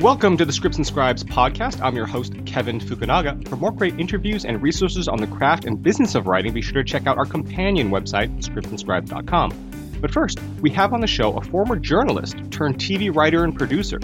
[0.00, 1.80] Welcome to the Scripts and Scribes podcast.
[1.80, 3.48] I'm your host, Kevin Fukunaga.
[3.48, 6.82] For more great interviews and resources on the craft and business of writing, be sure
[6.82, 9.98] to check out our companion website, scriptsandscribes.com.
[10.02, 13.98] But first, we have on the show a former journalist turned TV writer and producer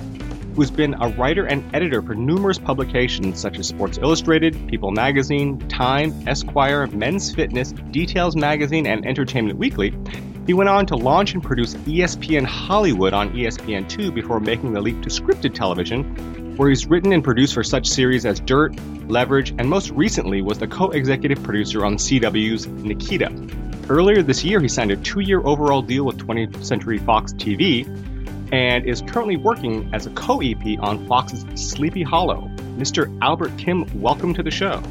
[0.56, 5.58] who's been a writer and editor for numerous publications such as Sports Illustrated, People Magazine,
[5.68, 9.94] Time, Esquire, Men's Fitness, Details Magazine, and Entertainment Weekly.
[10.46, 15.00] He went on to launch and produce ESPN Hollywood on ESPN2 before making the leap
[15.02, 18.74] to scripted television, where he's written and produced for such series as Dirt,
[19.08, 23.30] Leverage, and most recently was the co-executive producer on CW's Nikita.
[23.88, 27.86] Earlier this year, he signed a two-year overall deal with 20th Century Fox TV
[28.52, 32.50] and is currently working as a co-EP on Fox's Sleepy Hollow.
[32.76, 33.16] Mr.
[33.22, 34.82] Albert Kim, welcome to the show.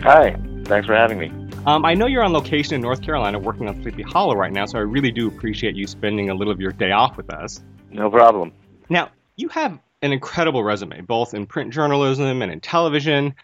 [0.00, 1.43] Hi, thanks for having me.
[1.66, 4.66] Um, I know you're on location in North Carolina working on Sleepy Hollow right now,
[4.66, 7.62] so I really do appreciate you spending a little of your day off with us.
[7.90, 8.52] No problem.
[8.90, 13.34] Now, you have an incredible resume, both in print journalism and in television.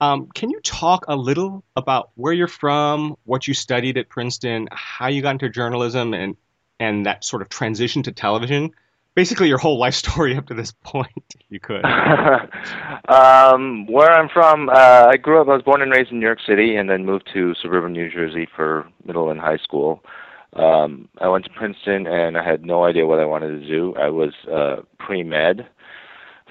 [0.00, 4.68] Um, can you talk a little about where you're from, what you studied at Princeton,
[4.72, 6.36] how you got into journalism, and
[6.80, 8.70] and that sort of transition to television?
[9.16, 11.84] Basically your whole life story up to this point, if you could.
[13.08, 15.48] um, where I'm from, uh, I grew up.
[15.48, 18.08] I was born and raised in New York City, and then moved to suburban New
[18.08, 20.04] Jersey for middle and high school.
[20.52, 23.94] Um, I went to Princeton, and I had no idea what I wanted to do.
[23.96, 25.66] I was uh, pre med,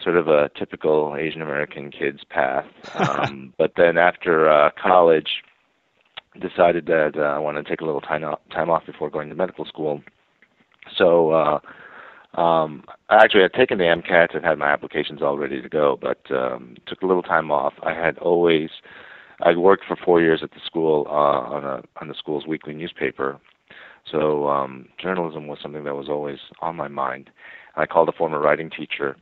[0.04, 2.66] sort of a typical Asian American kid's path.
[2.96, 5.44] Um, but then after uh, college,
[6.42, 9.30] decided that uh, I wanted to take a little time off, time off before going
[9.30, 10.02] to medical school.
[10.98, 11.30] So.
[11.30, 11.60] Uh,
[12.38, 16.20] um, actually, I'd taken the MCAT and had my applications all ready to go, but
[16.32, 17.74] um, took a little time off.
[17.84, 18.70] I had always,
[19.42, 22.74] I'd worked for four years at the school uh, on a on the school's weekly
[22.74, 23.40] newspaper,
[24.10, 27.30] so um, journalism was something that was always on my mind.
[27.76, 29.18] I called a former writing teacher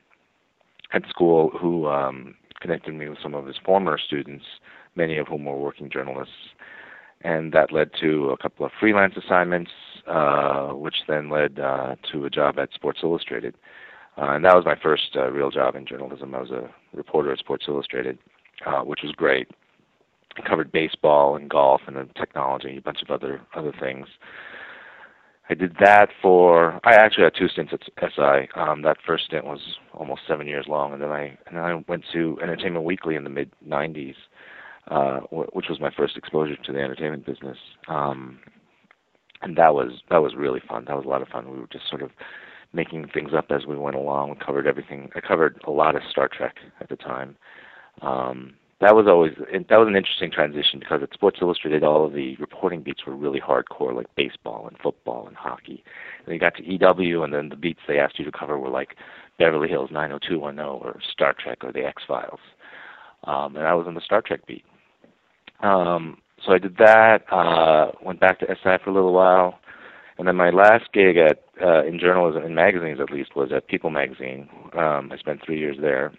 [0.94, 4.45] at school who um, connected me with some of his former students,
[4.95, 6.33] many of whom were working journalists,
[7.23, 9.72] and that led to a couple of freelance assignments
[10.08, 13.56] uh, which then led uh, to a job at Sports Illustrated.
[14.17, 16.36] Uh, and that was my first uh, real job in journalism.
[16.36, 18.20] I was a reporter at Sports Illustrated,
[18.66, 19.50] uh, which was great.
[20.38, 24.08] I covered baseball and golf and technology, and a bunch of other other things.
[25.50, 26.80] I did that for.
[26.84, 28.50] I actually had two stints at SI.
[28.55, 29.60] Um, that first stint was
[29.94, 33.23] almost seven years long, and then I and then I went to Entertainment Weekly in
[33.23, 34.16] the mid '90s,
[34.89, 37.58] uh, which was my first exposure to the entertainment business.
[37.88, 38.39] Um,
[39.42, 40.86] and that was that was really fun.
[40.88, 41.52] That was a lot of fun.
[41.52, 42.11] We were just sort of
[42.73, 44.32] making things up as we went along.
[44.32, 45.10] We covered everything.
[45.16, 47.36] I covered a lot of Star Trek at the time.
[48.02, 52.14] Um, that was always that was an interesting transition because at Sports Illustrated, all of
[52.14, 55.83] the reporting beats were really hardcore, like baseball and football and hockey.
[56.26, 58.70] And you got to EW, and then the beats they asked you to cover were
[58.70, 58.95] like
[59.39, 62.39] Beverly Hills 90210 or Star Trek or the X Files.
[63.23, 64.66] Um, and I was on the Star Trek beat.
[65.63, 67.23] Um, so I did that.
[67.31, 69.59] Uh, went back to SI for a little while,
[70.17, 73.67] and then my last gig at uh, in journalism, in magazines at least, was at
[73.67, 74.49] People Magazine.
[74.77, 76.13] Um, I spent three years there,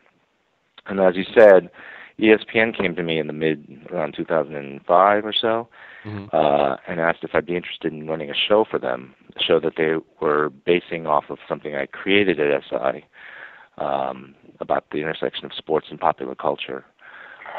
[0.87, 1.71] and as you said,
[2.19, 5.69] ESPN came to me in the mid around 2005 or so,
[6.05, 6.27] mm-hmm.
[6.33, 9.61] uh, and asked if I'd be interested in running a show for them, a show
[9.61, 13.05] that they were basing off of something I created at SI
[13.79, 16.85] um, about the intersection of sports and popular culture.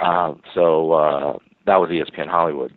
[0.01, 2.73] Uh, so uh, that was ESPN Hollywood.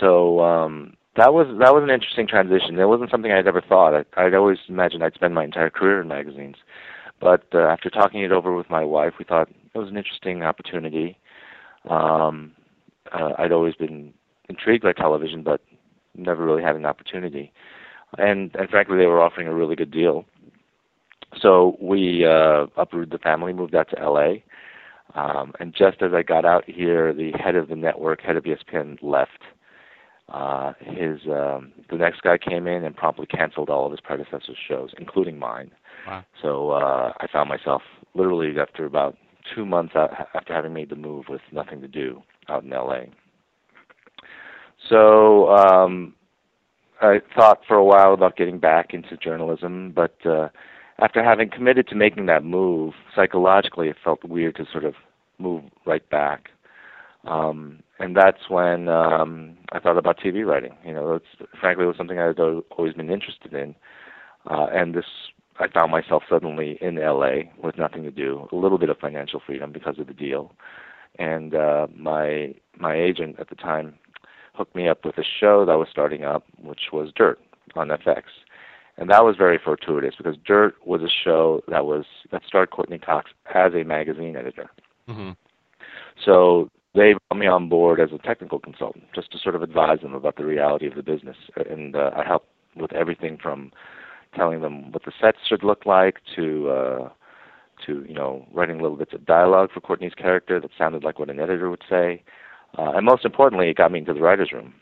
[0.00, 2.78] So um, that was that was an interesting transition.
[2.78, 3.94] It wasn't something I'd ever thought.
[3.94, 6.56] I, I'd always imagined I'd spend my entire career in magazines,
[7.20, 10.42] but uh, after talking it over with my wife, we thought it was an interesting
[10.42, 11.18] opportunity.
[11.88, 12.52] Um,
[13.12, 14.12] uh, I'd always been
[14.48, 15.60] intrigued by television, but
[16.14, 17.52] never really had an opportunity.
[18.16, 20.24] And, and frankly, they were offering a really good deal.
[21.40, 24.36] So we uh, uprooted the family, moved out to LA,
[25.14, 28.44] um, and just as I got out here, the head of the network, head of
[28.44, 29.42] ESPN, left.
[30.28, 34.58] Uh, his um, the next guy came in and promptly canceled all of his predecessor's
[34.68, 35.70] shows, including mine.
[36.06, 36.24] Wow.
[36.42, 37.80] So uh, I found myself
[38.14, 39.16] literally after about
[39.54, 43.04] two months out, after having made the move with nothing to do out in LA.
[44.88, 46.14] So um,
[47.00, 50.48] I thought for a while about getting back into journalism, but uh,
[51.00, 54.94] after having committed to making that move, psychologically it felt weird to sort of
[55.38, 56.50] move right back.
[57.26, 60.74] Um, and that's when um, I thought about TV writing.
[60.84, 63.74] You know, it's frankly it was something I'd always been interested in,
[64.50, 65.04] uh, and this
[65.58, 69.42] I found myself suddenly in LA with nothing to do, a little bit of financial
[69.44, 70.52] freedom because of the deal,
[71.18, 73.94] and uh, my my agent at the time
[74.54, 77.40] hooked me up with a show that was starting up, which was Dirt
[77.74, 78.22] on FX,
[78.98, 82.98] and that was very fortuitous because Dirt was a show that was that starred Courteney
[82.98, 84.70] Cox as a magazine editor.
[85.08, 85.30] Mm-hmm.
[86.24, 90.00] So they brought me on board as a technical consultant, just to sort of advise
[90.00, 93.72] them about the reality of the business, and uh, I helped with everything from
[94.34, 97.08] telling them what the sets should look like to uh,
[97.86, 101.30] to you know writing little bits of dialogue for Courteney's character that sounded like what
[101.30, 102.24] an editor would say,
[102.76, 104.74] uh, and most importantly, it got me into the writers' room.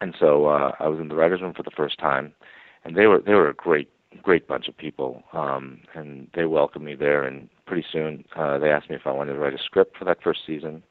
[0.00, 2.34] And so uh, I was in the writers' room for the first time,
[2.86, 3.90] and they were they were a great
[4.22, 7.24] great bunch of people, um, and they welcomed me there.
[7.24, 10.04] And pretty soon uh, they asked me if I wanted to write a script for
[10.04, 10.82] that first season,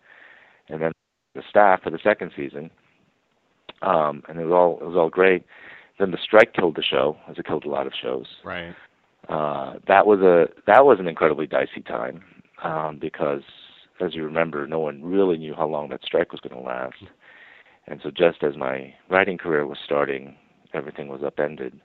[0.69, 0.91] and then
[1.33, 2.69] the staff for the second season.
[3.81, 5.43] Um, and it was all it was all great.
[5.99, 8.25] Then the strike killed the show, as it killed a lot of shows.
[8.43, 8.75] Right.
[9.29, 12.23] Uh, that was a that was an incredibly dicey time
[12.63, 13.41] um, because,
[14.01, 17.03] as you remember, no one really knew how long that strike was going to last.
[17.87, 20.35] And so, just as my writing career was starting,
[20.73, 21.79] everything was upended.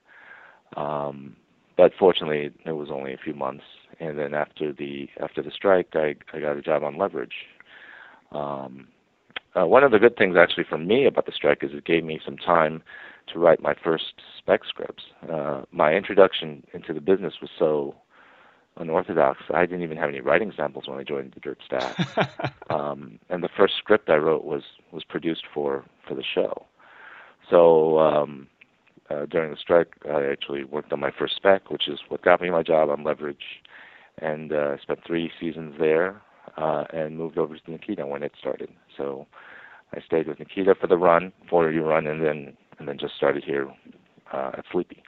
[0.77, 1.37] Um,
[1.77, 3.65] but fortunately, it was only a few months.
[3.99, 7.47] And then after the after the strike, I I got a job on Leverage.
[8.33, 8.89] Um,
[9.59, 12.05] uh, one of the good things actually for me about the strike is it gave
[12.05, 12.83] me some time
[13.33, 15.05] to write my first spec scripts.
[15.31, 17.95] Uh, my introduction into the business was so
[18.77, 19.41] unorthodox.
[19.53, 22.53] I didn't even have any writing samples when I joined the Dirt staff.
[22.71, 24.63] um, and the first script I wrote was
[24.93, 26.67] was produced for for the show.
[27.49, 28.47] So um,
[29.11, 32.41] uh, during the strike, I actually worked on my first spec, which is what got
[32.41, 33.63] me my job on Leverage,
[34.19, 36.23] and uh, spent three seasons there,
[36.57, 38.71] uh, and moved over to Nikita when it started.
[38.97, 39.27] So
[39.95, 43.45] I stayed with Nikita for the run, four-year run, and then and then just started
[43.45, 43.69] here
[44.33, 45.03] uh, at Sleepy.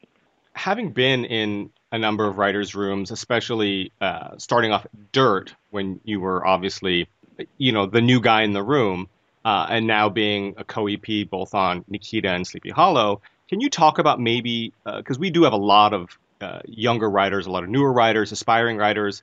[0.54, 6.20] Having been in a number of writers' rooms, especially uh, starting off Dirt when you
[6.20, 7.08] were obviously,
[7.56, 9.08] you know, the new guy in the room,
[9.44, 13.22] uh, and now being a co-EP both on Nikita and Sleepy Hollow.
[13.48, 17.08] Can you talk about maybe because uh, we do have a lot of uh, younger
[17.08, 19.22] writers, a lot of newer writers, aspiring writers.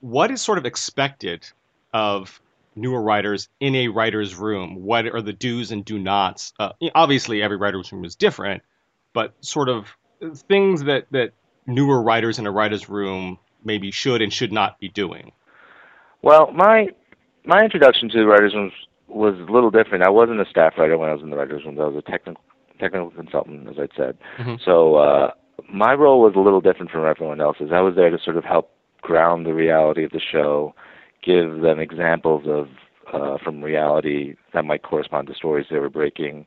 [0.00, 1.46] What is sort of expected
[1.92, 2.40] of
[2.74, 4.76] newer writers in a writer's room?
[4.82, 6.54] What are the do's and do nots?
[6.58, 8.62] Uh, obviously, every writer's room is different,
[9.12, 9.86] but sort of
[10.48, 11.32] things that, that
[11.66, 15.32] newer writers in a writer's room maybe should and should not be doing.
[16.22, 16.88] Well, my
[17.44, 18.72] my introduction to the writers' room
[19.06, 20.04] was a little different.
[20.04, 21.78] I wasn't a staff writer when I was in the writers' room.
[21.80, 22.42] I was a technical
[22.78, 24.18] technical consultant, as I said.
[24.38, 24.54] Mm-hmm.
[24.64, 25.30] So uh,
[25.72, 27.70] my role was a little different from everyone else's.
[27.72, 28.70] I was there to sort of help
[29.00, 30.74] ground the reality of the show,
[31.22, 32.68] give them examples of
[33.12, 36.46] uh, from reality that might correspond to stories they were breaking,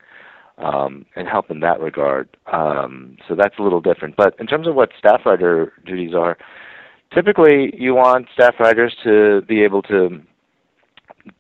[0.57, 2.30] um, and help in that regard.
[2.51, 4.16] Um, so that's a little different.
[4.16, 6.38] But in terms of what staff writer duties are,
[7.13, 10.22] typically you want staff writers to be able to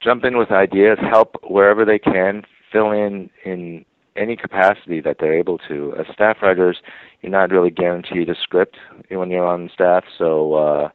[0.01, 3.85] jump in with ideas, help wherever they can, fill in in
[4.15, 5.93] any capacity that they're able to.
[5.97, 6.81] As staff writers,
[7.21, 8.77] you're not really guaranteed a script
[9.09, 10.89] when you're on staff, so uh,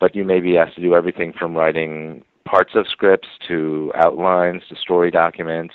[0.00, 4.62] but you may be asked to do everything from writing parts of scripts to outlines
[4.68, 5.74] to story documents,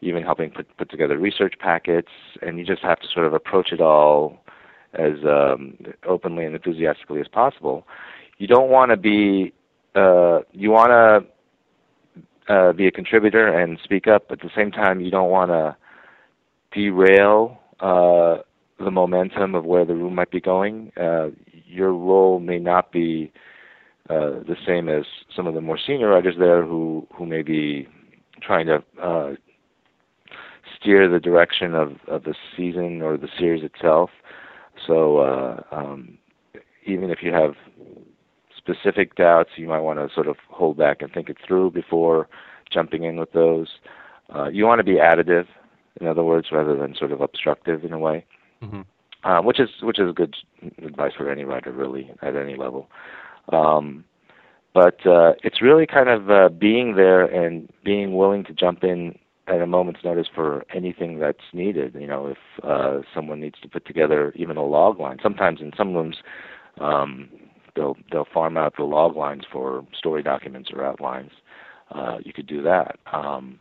[0.00, 2.10] even helping put put together research packets,
[2.42, 4.38] and you just have to sort of approach it all
[4.92, 7.86] as um, openly and enthusiastically as possible.
[8.38, 9.52] You don't want to be
[9.94, 10.90] uh, you want
[12.48, 15.30] to uh, be a contributor and speak up, but at the same time, you don't
[15.30, 15.76] want to
[16.74, 18.38] derail uh,
[18.78, 20.92] the momentum of where the room might be going.
[21.00, 21.28] Uh,
[21.66, 23.32] your role may not be
[24.10, 25.04] uh, the same as
[25.34, 27.88] some of the more senior writers there who, who may be
[28.42, 29.32] trying to uh,
[30.78, 34.10] steer the direction of, of the season or the series itself.
[34.86, 36.18] So uh, um,
[36.86, 37.54] even if you have
[38.56, 42.28] specific doubts, you might want to sort of hold back and think it through before
[42.70, 43.68] jumping in with those.
[44.34, 45.46] Uh, you want to be additive
[46.00, 48.24] in other words, rather than sort of obstructive in a way,
[48.62, 48.82] mm-hmm.
[49.24, 50.34] uh, which is which is good
[50.84, 52.88] advice for any writer really at any level.
[53.52, 54.04] Um,
[54.72, 59.16] but uh, it's really kind of uh, being there and being willing to jump in
[59.46, 61.94] at a moment's notice for anything that's needed.
[61.98, 65.72] You know, if uh, someone needs to put together even a log line, sometimes in
[65.76, 66.16] some rooms
[66.80, 67.28] um,
[67.76, 71.30] they'll they'll farm out the log lines for story documents or outlines.
[71.90, 72.96] Uh, you could do that.
[73.12, 73.60] Um,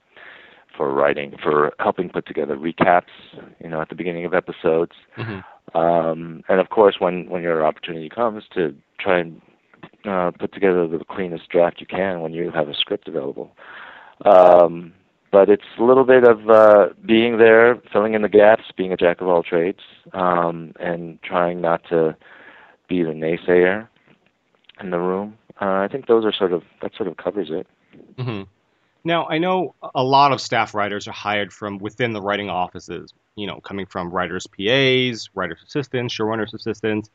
[0.75, 3.13] for writing, for helping put together recaps,
[3.59, 4.93] you know, at the beginning of episodes.
[5.17, 5.77] Mm-hmm.
[5.77, 9.41] Um, and of course, when when your opportunity comes to try and
[10.05, 13.55] uh, put together the cleanest draft you can when you have a script available.
[14.25, 14.93] Um,
[15.31, 18.97] but it's a little bit of uh, being there, filling in the gaps, being a
[18.97, 19.79] jack of all trades,
[20.13, 22.15] um, and trying not to
[22.87, 23.87] be the naysayer
[24.81, 25.37] in the room.
[25.59, 27.67] Uh, I think those are sort of that sort of covers it.
[28.17, 28.43] Mm-hmm.
[29.05, 33.13] Now, I know a lot of staff writers are hired from within the writing offices,
[33.35, 37.09] you know, coming from writers' PAs, writers' assistants, showrunners' assistants.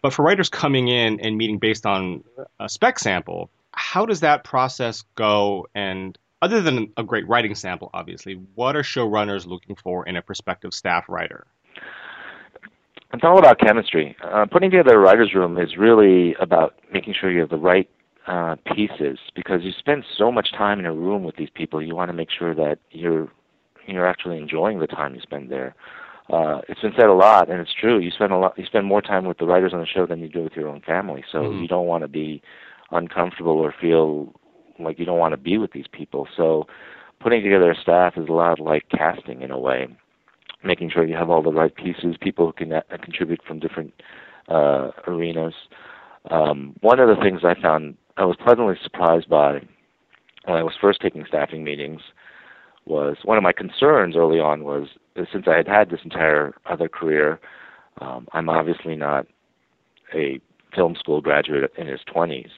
[0.00, 2.22] But for writers coming in and meeting based on
[2.60, 5.66] a spec sample, how does that process go?
[5.74, 10.22] And other than a great writing sample, obviously, what are showrunners looking for in a
[10.22, 11.46] prospective staff writer?
[13.12, 14.16] It's all about chemistry.
[14.22, 17.88] Uh, putting together a writer's room is really about making sure you have the right
[18.26, 21.82] uh, pieces because you spend so much time in a room with these people.
[21.82, 23.28] You want to make sure that you're
[23.86, 25.74] you're actually enjoying the time you spend there.
[26.32, 27.98] Uh, it's been said a lot, and it's true.
[27.98, 28.58] You spend a lot.
[28.58, 30.68] You spend more time with the writers on the show than you do with your
[30.68, 31.22] own family.
[31.30, 31.62] So mm-hmm.
[31.62, 32.42] you don't want to be
[32.90, 34.32] uncomfortable or feel
[34.78, 36.26] like you don't want to be with these people.
[36.34, 36.66] So
[37.20, 39.86] putting together a staff is a lot like casting in a way,
[40.62, 43.92] making sure you have all the right pieces, people who can uh, contribute from different
[44.48, 45.54] uh, arenas.
[46.30, 49.60] Um, one of the things I found I was pleasantly surprised by
[50.44, 52.00] when I was first taking staffing meetings
[52.86, 54.88] was one of my concerns early on was
[55.32, 57.40] since I had had this entire other career,
[58.00, 59.26] um, I'm obviously not
[60.14, 60.40] a
[60.74, 62.50] film school graduate in his 20s,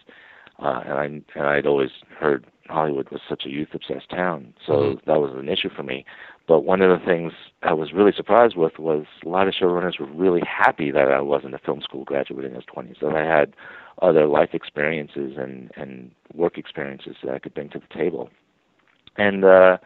[0.59, 1.05] uh, and I
[1.39, 5.11] and I'd always heard Hollywood was such a youth obsessed town, so mm-hmm.
[5.11, 6.05] that was an issue for me.
[6.49, 7.33] But one of the things
[7.63, 11.21] I was really surprised with was a lot of showrunners were really happy that I
[11.21, 13.55] wasn't a film school graduate in his 20s, that I had
[14.03, 18.31] other life experiences and and work experiences that I could bring to the table.
[19.17, 19.79] And uh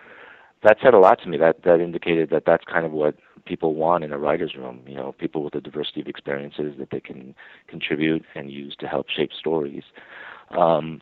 [0.62, 1.38] that said a lot to me.
[1.38, 4.80] That that indicated that that's kind of what people want in a writer's room.
[4.86, 7.34] You know, people with a diversity of experiences that they can
[7.66, 9.84] contribute and use to help shape stories.
[10.50, 11.00] Um,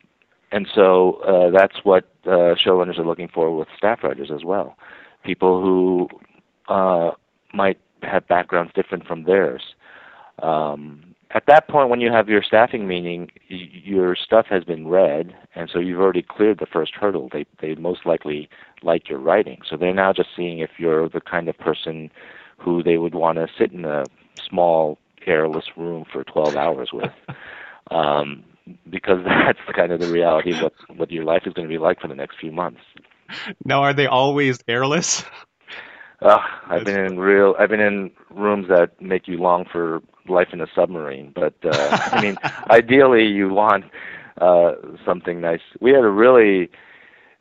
[0.53, 4.77] and so uh, that's what uh, showrunners are looking for with staff writers as well.
[5.25, 6.09] People who
[6.73, 7.11] uh,
[7.53, 9.63] might have backgrounds different from theirs.
[10.43, 15.35] Um, at that point, when you have your staffing meeting, your stuff has been read,
[15.55, 17.29] and so you've already cleared the first hurdle.
[17.33, 18.49] They they most likely
[18.83, 22.11] like your writing, so they're now just seeing if you're the kind of person
[22.57, 24.05] who they would want to sit in a
[24.41, 27.13] small airless room for 12 hours with.
[27.91, 28.43] um,
[28.89, 31.79] because that's kind of the reality of what, what your life is going to be
[31.79, 32.81] like for the next few months.
[33.65, 35.25] Now, are they always airless?
[36.21, 37.55] Uh, I've been in real.
[37.59, 41.33] I've been in rooms that make you long for life in a submarine.
[41.35, 42.37] But uh, I mean,
[42.71, 43.85] ideally, you want
[44.41, 44.73] uh,
[45.05, 45.61] something nice.
[45.81, 46.71] We had a really.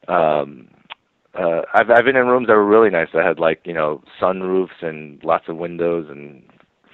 [0.07, 0.69] Um,
[1.33, 3.09] uh, I've I've been in rooms that were really nice.
[3.13, 6.43] I had like you know sunroofs and lots of windows and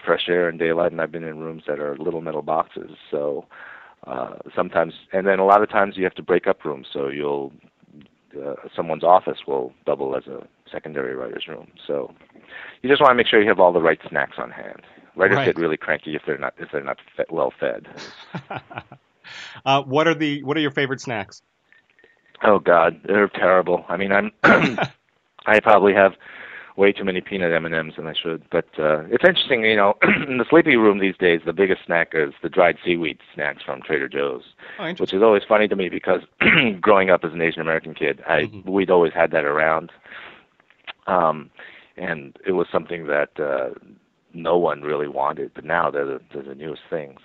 [0.05, 2.91] fresh air and daylight, and I've been in rooms that are little metal boxes.
[3.09, 3.45] So
[4.05, 6.87] uh, sometimes, and then a lot of times you have to break up rooms.
[6.91, 7.53] So you'll
[8.43, 11.67] uh, someone's office will double as a secondary writer's room.
[11.87, 12.13] So
[12.81, 14.81] you just want to make sure you have all the right snacks on hand.
[15.15, 15.45] Writers right.
[15.45, 17.87] get really cranky if they're not if they're not fe- well fed.
[19.65, 21.41] uh, what are the what are your favorite snacks?
[22.43, 23.85] Oh God, they're terrible.
[23.87, 24.31] I mean, I'm
[25.45, 26.13] I probably have
[26.75, 28.43] way too many peanut M and M's than I should.
[28.49, 29.95] But uh, it's interesting, you know,
[30.27, 33.81] in the sleepy room these days, the biggest snack is the dried seaweed snacks from
[33.81, 34.43] Trader Joe's,
[34.79, 36.21] oh, which is always funny to me because
[36.81, 38.69] growing up as an Asian American kid, I mm-hmm.
[38.69, 39.91] we'd always had that around,
[41.07, 41.49] um,
[41.97, 43.69] and it was something that uh,
[44.33, 45.51] no one really wanted.
[45.53, 47.19] But now they're the, they're the newest things.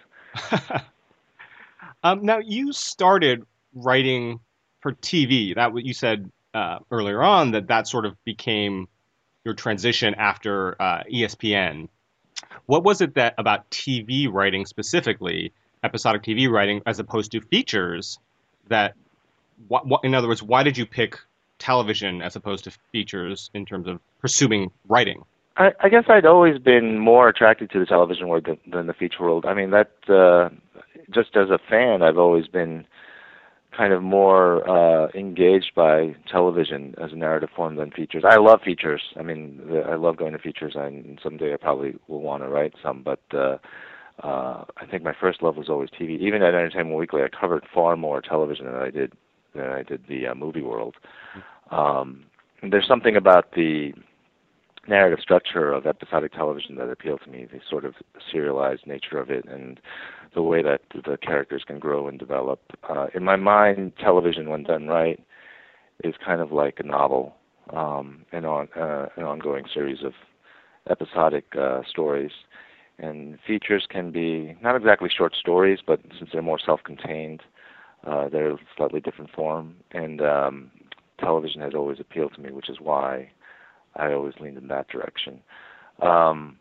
[2.03, 4.41] um, now you started writing
[4.81, 5.55] for TV.
[5.55, 8.89] That what you said uh, earlier on that that sort of became
[9.45, 11.89] your transition after uh, ESPN.
[12.67, 18.19] What was it that about TV writing specifically, episodic TV writing, as opposed to features,
[18.69, 18.95] that,
[19.69, 21.19] what, what, in other words, why did you pick
[21.59, 25.25] television as opposed to features in terms of pursuing writing?
[25.59, 28.95] I, I guess I'd always been more attracted to the television world than, than the
[28.95, 29.45] feature world.
[29.45, 30.51] I mean, that uh,
[31.13, 32.87] just as a fan, I've always been
[33.77, 38.25] kind of more uh, engaged by television as a narrative form than features.
[38.27, 39.03] I love features.
[39.19, 42.75] I mean, I love going to features, and someday I probably will want to write
[42.83, 43.03] some.
[43.03, 43.59] But uh,
[44.23, 46.19] uh, I think my first love was always TV.
[46.21, 49.13] Even at Entertainment Weekly, I covered far more television than I did
[49.55, 50.97] than I did the uh, movie world.
[51.71, 52.25] Um,
[52.63, 53.93] there's something about the
[54.89, 57.95] narrative structure of episodic television that appealed to me, the sort of
[58.31, 59.81] serialized nature of it, and
[60.35, 62.61] the way that the characters can grow and develop.
[62.89, 65.21] Uh, in my mind, television, when done right,
[66.05, 67.35] is kind of like a novel,
[67.75, 70.13] um, an, on, uh, an ongoing series of
[70.91, 72.33] episodic uh, stories.
[72.99, 77.43] And features can be not exactly short stories, but since they're more self-contained,
[78.07, 79.77] uh, they're a slightly different form.
[79.93, 80.71] And um,
[81.21, 83.31] television has always appealed to me, which is why
[83.99, 85.41] I always leaned in that direction.
[86.01, 86.57] Um,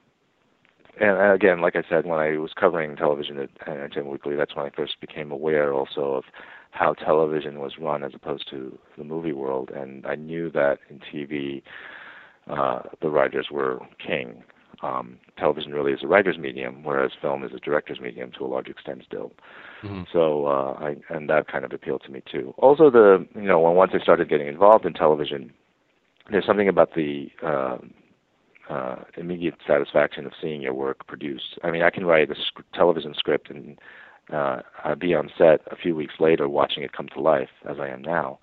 [0.99, 4.65] and again, like I said, when I was covering television at Entertainment Weekly, that's when
[4.65, 6.23] I first became aware also of
[6.71, 10.99] how television was run as opposed to the movie world, and I knew that in
[10.99, 11.61] TV,
[12.47, 14.43] uh, the writers were king.
[14.83, 18.47] Um, television really is a writer's medium, whereas film is a director's medium to a
[18.47, 19.31] large extent still.
[19.83, 20.03] Mm-hmm.
[20.13, 22.53] So, uh, I, and that kind of appealed to me too.
[22.57, 25.51] Also, the you know, when once I started getting involved in television,
[26.31, 27.77] there's something about the uh,
[28.69, 31.57] uh, immediate satisfaction of seeing your work produced.
[31.63, 33.77] I mean, I can write a sc- television script and
[34.31, 37.77] uh, I'd be on set a few weeks later watching it come to life, as
[37.79, 38.39] I am now,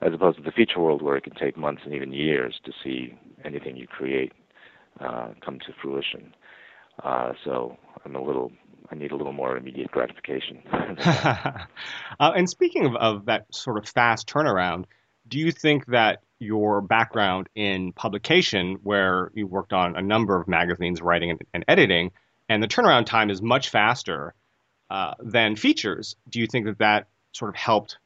[0.00, 2.72] as opposed to the feature world where it can take months and even years to
[2.82, 4.32] see anything you create
[5.00, 6.34] uh, come to fruition.
[7.02, 8.50] Uh, so I'm a little,
[8.90, 10.62] I need a little more immediate gratification.
[10.72, 11.62] uh,
[12.18, 14.86] and speaking of, of that sort of fast turnaround,
[15.28, 20.48] do you think that your background in publication, where you worked on a number of
[20.48, 22.10] magazines, writing and, and editing,
[22.48, 24.34] and the turnaround time is much faster
[24.90, 26.16] uh, than features.
[26.28, 27.96] Do you think that that sort of helped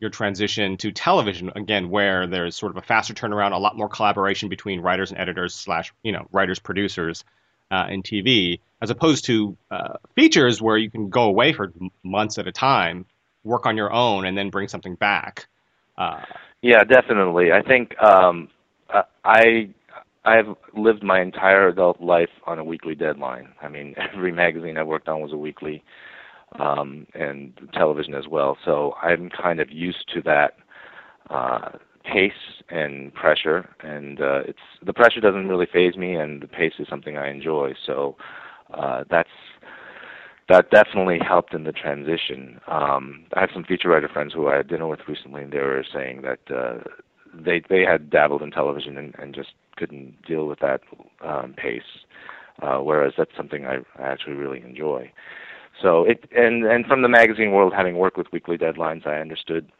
[0.00, 3.88] your transition to television again, where there's sort of a faster turnaround, a lot more
[3.88, 7.24] collaboration between writers and editors slash you know writers producers
[7.70, 11.72] uh, in TV, as opposed to uh, features where you can go away for
[12.04, 13.04] months at a time,
[13.42, 15.48] work on your own, and then bring something back.
[15.96, 16.22] Uh,
[16.62, 17.52] yeah, definitely.
[17.52, 18.48] I think um,
[19.24, 19.70] I
[20.24, 23.48] I've lived my entire adult life on a weekly deadline.
[23.62, 25.82] I mean, every magazine I worked on was a weekly,
[26.58, 28.56] um, and television as well.
[28.64, 30.54] So I'm kind of used to that
[31.30, 31.70] uh,
[32.04, 32.32] pace
[32.70, 36.88] and pressure, and uh, it's the pressure doesn't really faze me, and the pace is
[36.88, 37.74] something I enjoy.
[37.86, 38.16] So
[38.74, 39.28] uh, that's
[40.48, 42.60] that definitely helped in the transition.
[42.66, 45.58] Um, I have some feature writer friends who I had dinner with recently, and they
[45.58, 46.78] were saying that uh,
[47.34, 50.80] they they had dabbled in television and, and just couldn't deal with that
[51.24, 51.82] um, pace.
[52.60, 55.12] Uh, whereas that's something I, I actually really enjoy.
[55.80, 59.70] So it and and from the magazine world, having worked with weekly deadlines, I understood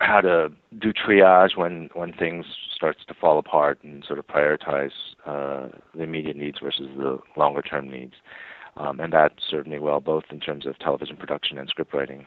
[0.00, 0.50] how to
[0.80, 4.90] do triage when when things starts to fall apart and sort of prioritize
[5.26, 8.14] uh, the immediate needs versus the longer term needs.
[8.76, 12.26] Um, and that served me well both in terms of television production and script writing,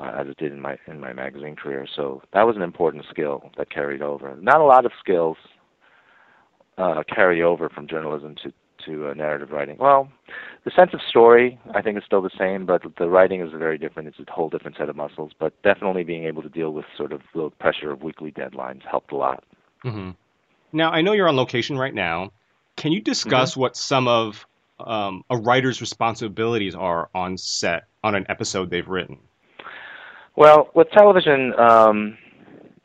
[0.00, 1.86] uh, as it did in my in my magazine career.
[1.94, 4.36] So that was an important skill that carried over.
[4.40, 5.36] Not a lot of skills
[6.76, 8.52] uh, carry over from journalism to
[8.84, 9.76] to uh, narrative writing.
[9.78, 10.08] Well,
[10.64, 13.78] the sense of story I think is still the same, but the writing is very
[13.78, 14.08] different.
[14.08, 15.32] It's a whole different set of muscles.
[15.38, 19.12] But definitely being able to deal with sort of the pressure of weekly deadlines helped
[19.12, 19.44] a lot.
[19.84, 20.10] Mm-hmm.
[20.72, 22.32] Now I know you're on location right now.
[22.76, 23.60] Can you discuss mm-hmm.
[23.60, 24.46] what some of
[24.80, 29.18] um, a writer's responsibilities are on set on an episode they've written?
[30.36, 32.18] Well, with television, um,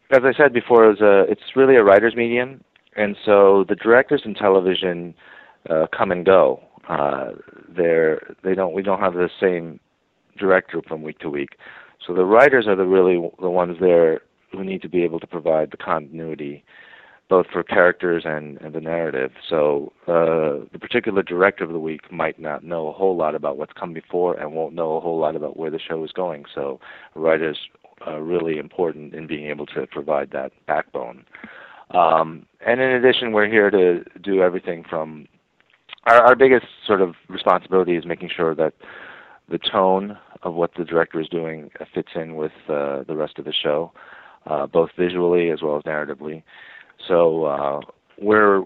[0.10, 2.64] as I said before, it's, a, it's really a writer's medium,
[2.96, 5.14] and so the directors in television
[5.70, 6.64] uh, come and go.
[6.90, 7.32] Uh,
[7.70, 9.80] they're they don't we don't have the same
[10.38, 11.52] director from week to week,
[12.06, 15.28] so the writers are the really the ones there who need to be able to
[15.28, 16.64] provide the continuity
[17.32, 19.32] both for characters and, and the narrative.
[19.50, 23.58] So uh, the particular director of the week might not know a whole lot about
[23.58, 26.44] what's come before and won't know a whole lot about where the show is going.
[26.54, 26.82] So
[27.16, 27.58] writers
[28.02, 31.24] are really important in being able to provide that backbone.
[31.92, 35.26] Um, and in addition, we're here to do everything from
[36.08, 38.74] our, our biggest sort of responsibility is making sure that
[39.48, 43.46] the tone of what the director is doing fits in with uh, the rest of
[43.46, 43.94] the show,
[44.48, 46.44] uh, both visually as well as narratively.
[47.08, 47.80] So uh,
[48.20, 48.64] we're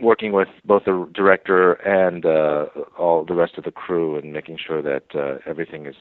[0.00, 2.66] working with both the director and uh,
[2.98, 5.94] all the rest of the crew and making sure that uh, everything is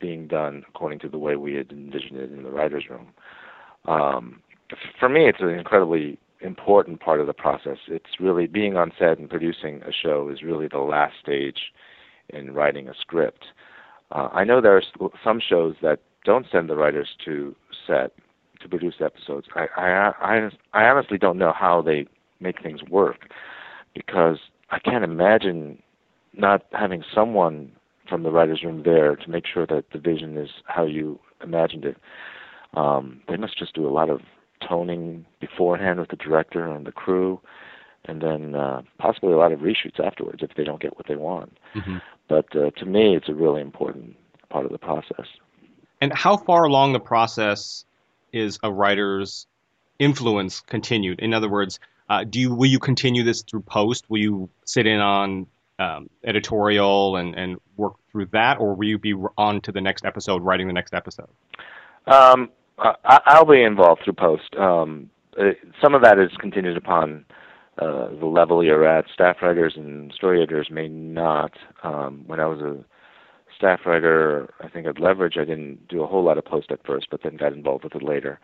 [0.00, 3.08] being done according to the way we had envisioned it in the writers' room.
[3.86, 4.42] Um,
[4.98, 7.78] for me, it's an incredibly important part of the process.
[7.88, 11.72] It's really being on set and producing a show is really the last stage
[12.30, 13.44] in writing a script.
[14.10, 14.82] Uh, I know there are
[15.24, 17.54] some shows that don't send the writers to
[17.86, 18.12] set
[18.62, 19.46] to produce episodes.
[19.54, 22.06] I, I, I, I honestly don't know how they
[22.40, 23.28] make things work
[23.94, 24.38] because
[24.70, 25.82] I can't imagine
[26.34, 27.72] not having someone
[28.08, 31.84] from the writers' room there to make sure that the vision is how you imagined
[31.84, 31.96] it.
[32.74, 34.20] Um, they must just do a lot of
[34.66, 37.40] toning beforehand with the director and the crew,
[38.04, 41.16] and then uh, possibly a lot of reshoots afterwards if they don't get what they
[41.16, 41.56] want.
[41.74, 41.98] Mm-hmm.
[42.28, 44.16] But uh, to me, it's a really important
[44.48, 45.26] part of the process.
[46.00, 47.84] And how far along the process
[48.32, 49.46] is a writer's
[49.98, 51.20] influence continued?
[51.20, 54.08] In other words, uh, do you will you continue this through post?
[54.10, 55.46] Will you sit in on
[55.78, 60.04] um, editorial and, and work through that, or will you be on to the next
[60.04, 61.28] episode, writing the next episode?
[62.06, 64.54] Um, I, will be involved through post.
[64.56, 67.24] Um, uh, some of that is continued upon
[67.78, 69.06] uh, the level you're at.
[69.14, 71.52] Staff writers and story editors may not.
[71.82, 72.84] Um, when I was a
[73.62, 76.84] staff writer, I think at Leverage, I didn't do a whole lot of post at
[76.84, 78.40] first, but then got involved with it later.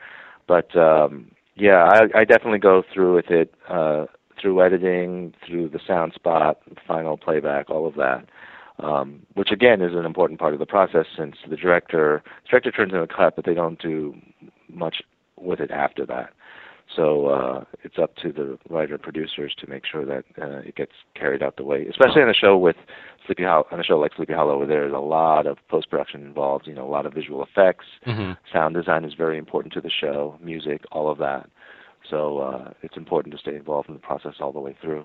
[0.47, 4.07] But um, yeah, I, I definitely go through with it uh,
[4.41, 8.27] through editing, through the sound spot, final playback, all of that.
[8.81, 12.71] Um, which again is an important part of the process since the director the director
[12.71, 14.15] turns in a cut, but they don't do
[14.73, 15.03] much
[15.37, 16.31] with it after that.
[16.95, 20.75] So uh, it's up to the writer and producers to make sure that uh, it
[20.75, 22.77] gets carried out the way, especially on a show with
[23.27, 26.23] Sleepy Hollow, on a show like Sleepy Hollow, where there's a lot of post production
[26.23, 26.67] involved.
[26.67, 28.33] You know, a lot of visual effects, mm-hmm.
[28.53, 31.49] sound design is very important to the show, music, all of that.
[32.09, 35.05] So uh, it's important to stay involved in the process all the way through.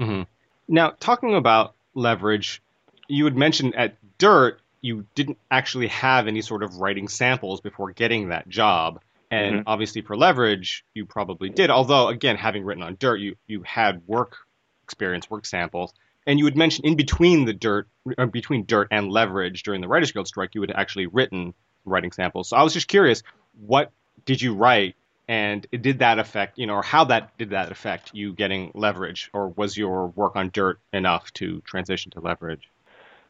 [0.00, 0.22] Mm-hmm.
[0.68, 2.60] Now, talking about leverage,
[3.08, 7.92] you had mentioned at Dirt you didn't actually have any sort of writing samples before
[7.92, 9.00] getting that job.
[9.30, 9.62] And Mhm.
[9.66, 11.70] obviously for leverage, you probably did.
[11.70, 14.36] Although again, having written on Dirt, you you had work
[14.82, 15.94] experience, work samples.
[16.26, 17.88] And you had mentioned in between the Dirt,
[18.18, 22.12] or between Dirt and Leverage during the Writers Guild strike, you had actually written writing
[22.12, 22.48] samples.
[22.48, 23.22] So I was just curious,
[23.60, 23.90] what
[24.26, 24.96] did you write,
[25.28, 29.30] and did that affect, you know, or how that did that affect you getting Leverage,
[29.32, 32.68] or was your work on Dirt enough to transition to Leverage?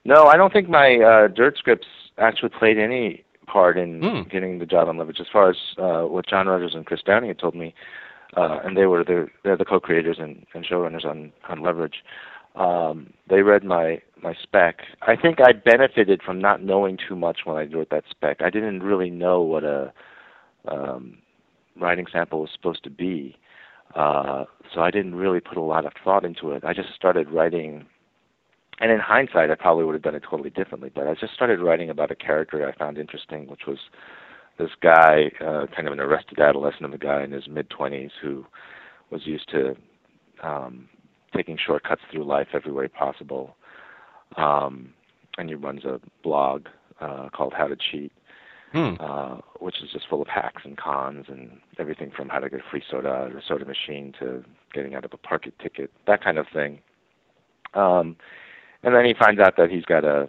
[0.05, 1.87] No, I don't think my uh, Dirt scripts
[2.19, 4.23] actually played any part in Hmm.
[4.35, 5.21] getting the job on Leverage.
[5.21, 7.75] As far as uh, what John Rogers and Chris Downey had told me,
[8.37, 11.99] uh, and they were the they're the co-creators and, and showrunners on on Leverage.
[12.57, 14.75] Um, they read my my spec.
[15.03, 18.37] I think I benefited from not knowing too much when I wrote that spec.
[18.41, 19.93] I didn't really know what a
[20.69, 21.19] um,
[21.81, 23.37] writing sample was supposed to be,
[23.95, 26.65] uh, so I didn't really put a lot of thought into it.
[26.65, 27.87] I just started writing
[28.81, 30.91] and in hindsight, I probably would have done it totally differently.
[30.95, 33.79] But I just started writing about a character I found interesting, which was
[34.59, 38.11] this guy, uh, kind of an arrested adolescent of a guy in his mid twenties
[38.21, 38.45] who
[39.11, 39.77] was used to
[40.43, 40.89] um,
[41.35, 43.57] taking shortcuts through life every way possible.
[44.37, 44.93] Um,
[45.39, 46.67] and he runs a blog
[47.01, 48.13] uh, called How to Cheat,
[48.73, 48.95] Hmm.
[49.01, 52.61] uh, which is just full of hacks and cons and everything from how to get
[52.61, 56.23] a free soda at a soda machine to getting out of a parking ticket, that
[56.23, 56.79] kind of thing.
[57.75, 58.17] Um,
[58.83, 60.29] and then he finds out that he's got a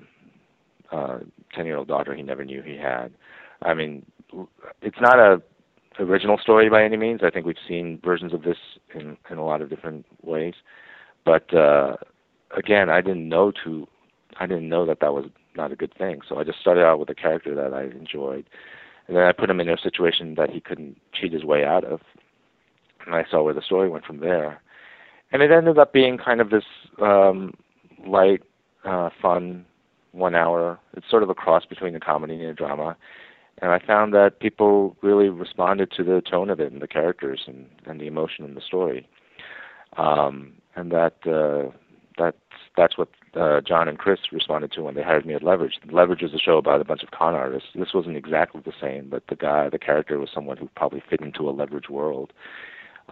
[1.56, 3.12] ten-year-old daughter he never knew he had.
[3.62, 4.06] I mean,
[4.82, 5.42] it's not a
[6.00, 7.22] original story by any means.
[7.24, 8.58] I think we've seen versions of this
[8.94, 10.56] in in a lot of different ways,
[11.26, 11.98] but uh,
[12.56, 13.88] again, I didn't know to,
[14.40, 16.22] I didn't know that that was not a good thing.
[16.28, 18.46] So I just started out with a character that I enjoyed,
[19.08, 21.84] and then I put him in a situation that he couldn't cheat his way out
[21.84, 22.02] of,
[23.06, 24.62] and I saw where the story went from there.
[25.34, 26.66] And it ended up being kind of this
[27.02, 27.54] um,
[28.06, 28.42] light,
[28.86, 29.66] uh, fun
[30.12, 30.80] one hour.
[30.96, 32.98] It's sort of a cross between a comedy and a drama.
[33.62, 37.42] And I found that people really responded to the tone of it and the characters
[37.48, 39.08] and, and the emotion in the story.
[39.98, 41.76] Um, and that uh,
[42.18, 42.38] that's
[42.78, 45.80] that's what uh, John and Chris responded to when they hired me at Leverage.
[45.92, 47.70] Leverage is a show about a bunch of con artists.
[47.76, 51.22] This wasn't exactly the same, but the guy, the character, was someone who probably fit
[51.22, 52.32] into a Leverage world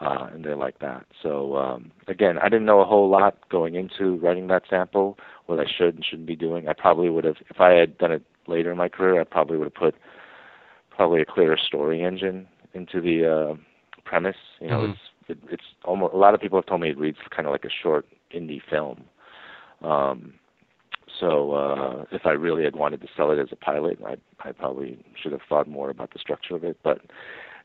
[0.01, 1.05] uh, and they're like that.
[1.21, 5.59] So um, again, I didn't know a whole lot going into writing that sample, what
[5.59, 6.67] I should and shouldn't be doing.
[6.67, 9.57] I probably would have, if I had done it later in my career, I probably
[9.57, 9.95] would have put
[10.89, 13.55] probably a clearer story engine into the uh,
[14.05, 14.35] premise.
[14.59, 14.91] You know, Mhm.
[14.91, 17.51] it's it, it's almost a lot of people have told me it reads kind of
[17.51, 19.03] like a short indie film.
[19.81, 20.33] Um,
[21.19, 24.15] so uh, if I really had wanted to sell it as a pilot, I
[24.47, 27.01] I probably should have thought more about the structure of it, but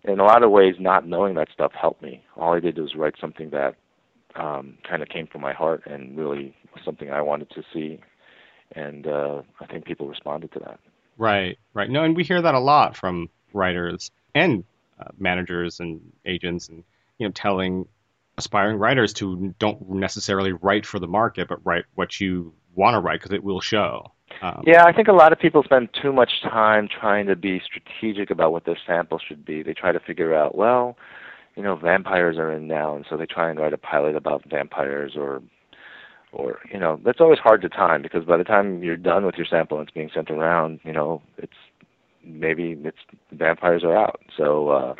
[0.04, 2.22] in a lot of ways, not knowing that stuff helped me.
[2.36, 3.74] All I did was write something that
[4.36, 8.00] um, kind of came from my heart and really something I wanted to see,
[8.72, 10.80] and uh, I think people responded to that.
[11.16, 11.88] Right, right.
[11.88, 14.64] No, and we hear that a lot from writers and
[14.98, 16.84] uh, managers and agents, and
[17.18, 17.86] you know, telling
[18.36, 23.00] aspiring writers to don't necessarily write for the market, but write what you want to
[23.00, 24.12] write because it will show.
[24.42, 27.60] Um, Yeah, I think a lot of people spend too much time trying to be
[27.64, 29.62] strategic about what their sample should be.
[29.62, 30.96] They try to figure out, well,
[31.56, 34.42] you know, vampires are in now, and so they try and write a pilot about
[34.48, 35.42] vampires or
[36.32, 39.36] or you know, that's always hard to time because by the time you're done with
[39.36, 41.52] your sample and it's being sent around, you know, it's
[42.24, 42.98] maybe it's
[43.32, 44.20] vampires are out.
[44.36, 44.94] So uh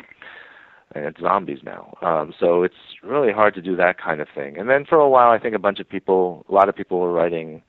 [0.93, 1.97] and it's zombies now.
[2.01, 4.57] Um so it's really hard to do that kind of thing.
[4.57, 6.99] And then for a while I think a bunch of people a lot of people
[6.99, 7.61] were writing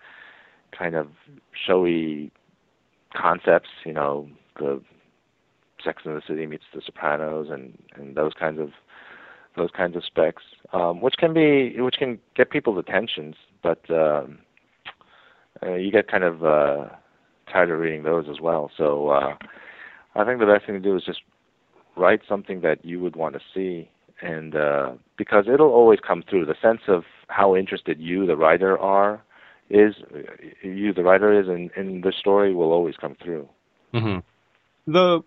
[0.78, 1.08] kind of
[1.66, 2.30] showy
[3.14, 4.80] concepts, you know, the
[5.84, 8.70] Sex and the City meets The Sopranos and and those kinds of
[9.56, 14.38] those kinds of specs, um, which can be which can get people's attentions, but um,
[15.62, 16.86] uh, you get kind of uh,
[17.50, 18.70] tired of reading those as well.
[18.76, 19.34] So uh,
[20.14, 21.20] I think the best thing to do is just
[21.96, 26.46] write something that you would want to see, and uh, because it'll always come through.
[26.46, 29.22] The sense of how interested you, the writer, are
[29.70, 29.94] is,
[30.62, 33.48] you the writer is, and, and the story will always come through.
[33.92, 34.18] Mm-hmm.
[34.92, 35.22] The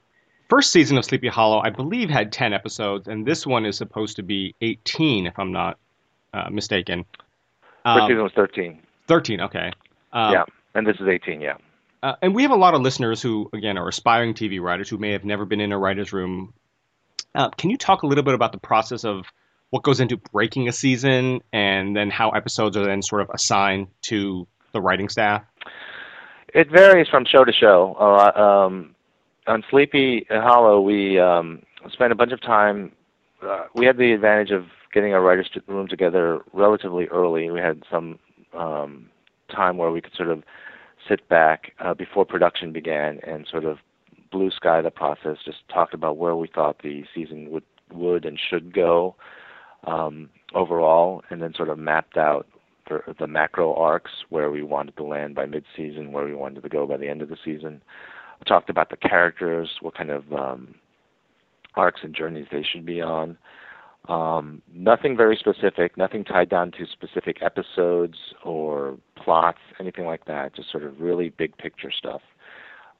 [0.49, 4.15] first season of Sleepy Hollow, I believe, had ten episodes, and this one is supposed
[4.17, 5.78] to be eighteen, if I'm not
[6.34, 7.06] uh, mistaken.
[7.62, 8.82] First um, season was thirteen.
[9.08, 9.71] Thirteen, okay.
[10.13, 11.41] Um, yeah, and this is eighteen.
[11.41, 11.58] Yeah.
[12.02, 14.97] Uh, and we have a lot of listeners who, again, are aspiring TV writers who
[14.97, 16.54] may have never been in a writer's room.
[17.36, 19.25] Uh, can you talk a little bit about the process of
[19.69, 23.88] what goes into breaking a season and then how episodes are then sort of assigned
[24.01, 25.43] to the writing staff?
[26.53, 27.95] It varies from show to show.
[27.99, 28.95] Uh, um,
[29.47, 32.91] on Sleepy Hollow, we um, spent a bunch of time.
[33.41, 37.49] Uh, we had the advantage of getting our writers' room together relatively early.
[37.51, 38.17] We had some
[38.53, 39.10] um,
[39.53, 40.43] time where we could sort of
[41.08, 43.77] sit back uh, before production began and sort of
[44.32, 45.38] blue sky the process.
[45.45, 49.15] Just talked about where we thought the season would would and should go
[49.86, 52.48] um, overall, and then sort of mapped out
[52.89, 56.70] the, the macro arcs where we wanted to land by mid-season, where we wanted to
[56.70, 57.82] go by the end of the season.
[58.39, 60.76] We talked about the characters, what kind of um,
[61.76, 63.38] arcs and journeys they should be on.
[64.08, 70.56] Um, nothing very specific, nothing tied down to specific episodes or plots, anything like that.
[70.56, 72.22] Just sort of really big picture stuff,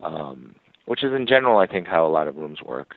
[0.04, 2.96] um, which is in general, I think, how a lot of rooms work.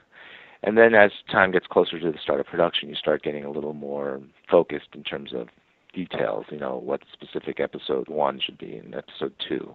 [0.62, 3.50] And then as time gets closer to the start of production, you start getting a
[3.50, 4.20] little more
[4.50, 5.48] focused in terms of
[5.92, 6.46] details.
[6.50, 9.74] You know what specific episode one should be in episode two.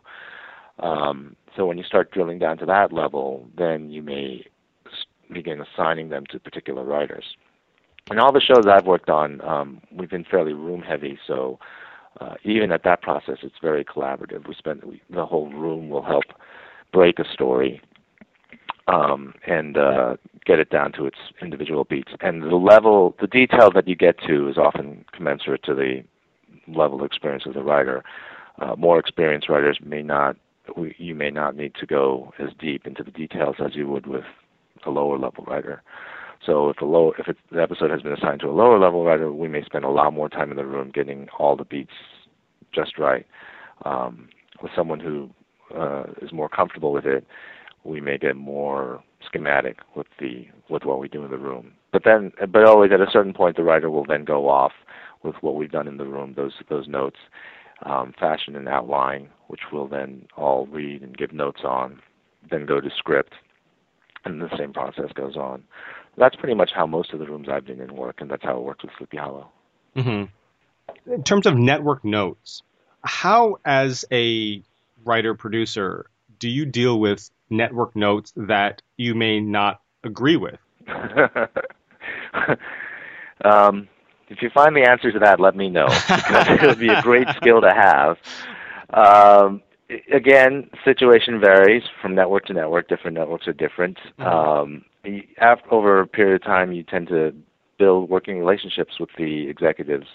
[0.79, 4.45] Um, so when you start drilling down to that level, then you may
[5.33, 7.25] begin assigning them to particular writers.
[8.09, 11.59] And all the shows I've worked on, um, we've been fairly room heavy, so
[12.21, 14.47] uh, even at that process, it's very collaborative.
[14.47, 16.23] We spend we, the whole room will help
[16.93, 17.81] break a story
[18.87, 20.15] um, and uh,
[20.47, 22.13] get it down to its individual beats.
[22.21, 26.03] And the level, the detail that you get to is often commensurate to the
[26.67, 28.03] level of experience of the writer.
[28.59, 30.37] Uh, more experienced writers may not,
[30.97, 34.23] you may not need to go as deep into the details as you would with
[34.85, 35.83] a lower level writer.
[36.45, 39.03] So if a low, if it, the episode has been assigned to a lower level
[39.03, 41.91] writer, we may spend a lot more time in the room getting all the beats
[42.73, 43.25] just right.
[43.85, 44.29] Um,
[44.61, 45.29] with someone who
[45.75, 47.25] uh, is more comfortable with it,
[47.83, 51.73] we may get more schematic with the with what we do in the room.
[51.91, 54.73] But then, but always at a certain point, the writer will then go off
[55.23, 57.17] with what we've done in the room, those those notes,
[57.83, 62.01] um, fashion an outline, which we'll then all read and give notes on,
[62.49, 63.33] then go to script,
[64.25, 65.63] and the same process goes on.
[66.17, 68.57] That's pretty much how most of the rooms I've been in work, and that's how
[68.57, 69.49] it works with Sleepy Hollow.
[69.95, 71.11] Mm-hmm.
[71.11, 72.63] In terms of network notes,
[73.03, 74.63] how, as a
[75.05, 76.07] writer producer,
[76.39, 80.59] do you deal with network notes that you may not agree with?
[83.45, 83.87] um,
[84.29, 87.01] if you find the answer to that, let me know because it would be a
[87.01, 88.17] great skill to have.
[88.93, 89.61] Um,
[90.11, 92.89] again, situation varies from network to network.
[92.89, 93.97] Different networks are different.
[94.19, 94.23] Mm-hmm.
[94.23, 94.85] Um,
[95.39, 97.33] after, over a period of time, you tend to
[97.79, 100.07] build working relationships with the executives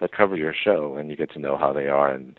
[0.00, 2.12] that cover your show, and you get to know how they are.
[2.12, 2.36] And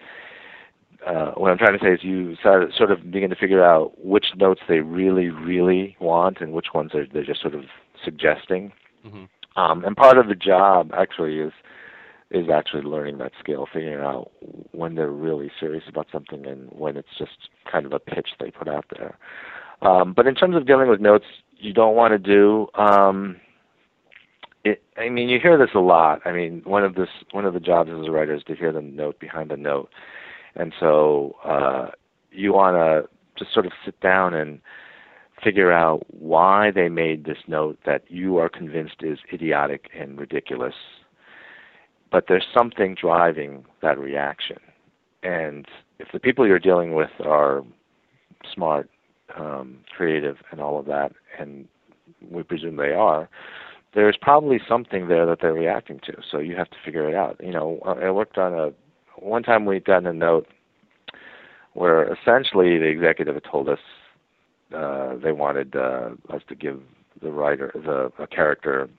[1.05, 3.93] uh, what I'm trying to say is, you start, sort of begin to figure out
[4.03, 7.65] which notes they really, really want, and which ones are they're just sort of
[8.03, 8.71] suggesting.
[9.05, 9.25] Mm-hmm.
[9.59, 11.53] Um, and part of the job actually is
[12.31, 14.31] is actually learning that skill, figuring out
[14.71, 18.49] when they're really serious about something and when it's just kind of a pitch they
[18.49, 19.17] put out there.
[19.81, 21.25] Um, but in terms of dealing with notes,
[21.57, 22.67] you don't want to do.
[22.73, 23.37] Um,
[24.63, 26.21] it, I mean, you hear this a lot.
[26.25, 28.71] I mean, one of this one of the jobs as a writer is to hear
[28.71, 29.89] the note behind the note,
[30.55, 31.87] and so uh,
[32.31, 34.59] you want to just sort of sit down and
[35.43, 40.75] figure out why they made this note that you are convinced is idiotic and ridiculous.
[42.11, 44.57] But there's something driving that reaction,
[45.23, 45.67] and
[45.99, 47.63] if the people you're dealing with are
[48.53, 48.89] smart
[49.37, 51.67] um, creative and all of that, and
[52.29, 53.27] we presume they are,
[53.93, 56.17] there's probably something there that they're reacting to.
[56.29, 57.39] So you have to figure it out.
[57.43, 58.71] You know, I worked on a
[59.17, 60.47] one time we got a note
[61.73, 63.79] where essentially the executive had told us
[64.75, 66.81] uh, they wanted uh, us to give
[67.21, 68.89] the writer the a character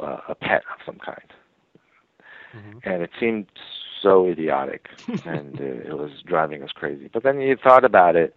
[0.00, 1.32] uh, a pet of some kind,
[2.56, 2.78] mm-hmm.
[2.84, 3.46] and it seemed
[4.00, 4.88] so idiotic,
[5.24, 7.10] and uh, it was driving us crazy.
[7.12, 8.34] But then you thought about it,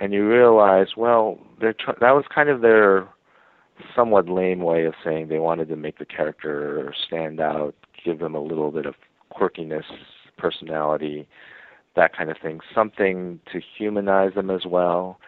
[0.00, 3.08] and you realize, well, they're tr- that was kind of their
[3.94, 7.74] somewhat lame way of saying they wanted to make the character stand out,
[8.04, 8.94] give them a little bit of
[9.36, 9.84] quirkiness,
[10.38, 11.26] personality,
[11.94, 15.18] that kind of thing, something to humanize them as well.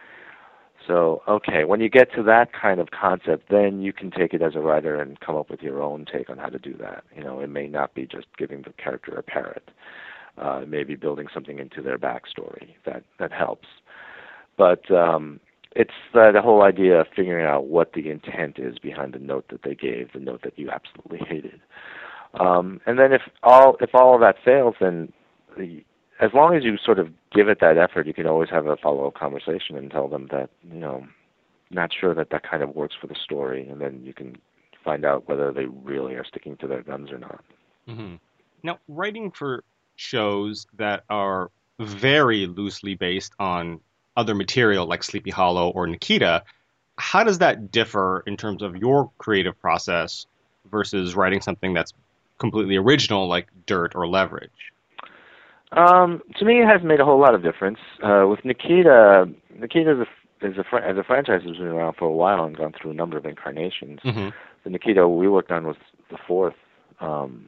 [0.87, 4.41] So, okay, when you get to that kind of concept, then you can take it
[4.41, 7.03] as a writer and come up with your own take on how to do that.
[7.15, 9.69] You know, it may not be just giving the character a parrot.
[10.39, 13.67] uh, maybe building something into their backstory that that helps.
[14.57, 15.39] But um,
[15.75, 19.45] it's uh, the whole idea of figuring out what the intent is behind the note
[19.49, 21.61] that they gave, the note that you absolutely hated.
[22.35, 25.11] Um, and then if all if all of that fails, then
[25.57, 25.83] the,
[26.19, 28.77] as long as you sort of give it that effort, you can always have a
[28.77, 31.05] follow up conversation and tell them that you know
[31.71, 34.37] not sure that that kind of works for the story, and then you can
[34.83, 37.43] find out whether they really are sticking to their guns or not.
[37.87, 38.15] Mm-hmm.
[38.63, 39.63] Now, writing for
[39.95, 43.79] shows that are very loosely based on
[44.17, 46.43] other material like Sleepy Hollow or Nikita,
[46.97, 50.25] how does that differ in terms of your creative process
[50.69, 51.93] versus writing something that's
[52.39, 54.51] completely original like Dirt or Leverage?
[55.71, 57.77] Um, to me, it hasn't made a whole lot of difference.
[58.03, 59.25] Uh, with Nikita,
[59.55, 62.43] Nikita is a, is a fr- as a franchise has been around for a while
[62.43, 63.99] and gone through a number of incarnations.
[64.03, 64.29] Mm-hmm.
[64.63, 65.75] The Nikita we worked on was
[66.09, 66.55] the fourth,
[66.99, 67.47] um,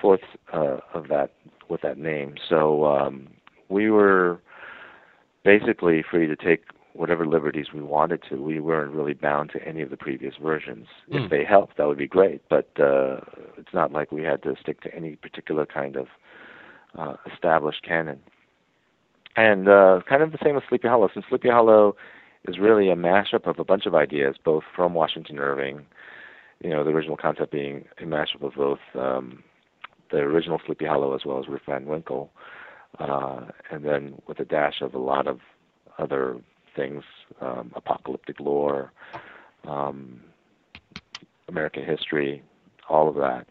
[0.00, 0.20] fourth
[0.52, 1.32] uh, of that
[1.68, 2.36] with that name.
[2.48, 3.28] So um,
[3.68, 4.40] we were
[5.44, 8.36] basically free to take whatever liberties we wanted to.
[8.42, 10.86] We weren't really bound to any of the previous versions.
[11.10, 11.16] Mm.
[11.16, 11.28] If hmm.
[11.28, 12.42] they helped, that would be great.
[12.48, 13.20] But uh,
[13.56, 16.06] it's not like we had to stick to any particular kind of
[16.98, 18.20] uh, established canon.
[19.36, 21.08] And uh, kind of the same with Sleepy Hollow.
[21.12, 21.94] Since Sleepy Hollow
[22.48, 25.86] is really a mashup of a bunch of ideas, both from Washington Irving,
[26.60, 29.44] you know, the original concept being a mashup of both um,
[30.10, 32.30] the original Sleepy Hollow as well as Rip Van Winkle,
[32.98, 35.40] uh, and then with a dash of a lot of
[35.98, 36.38] other
[36.78, 37.02] things,
[37.40, 38.92] um, apocalyptic lore,
[39.66, 40.20] um,
[41.48, 42.42] American history,
[42.88, 43.46] all of that.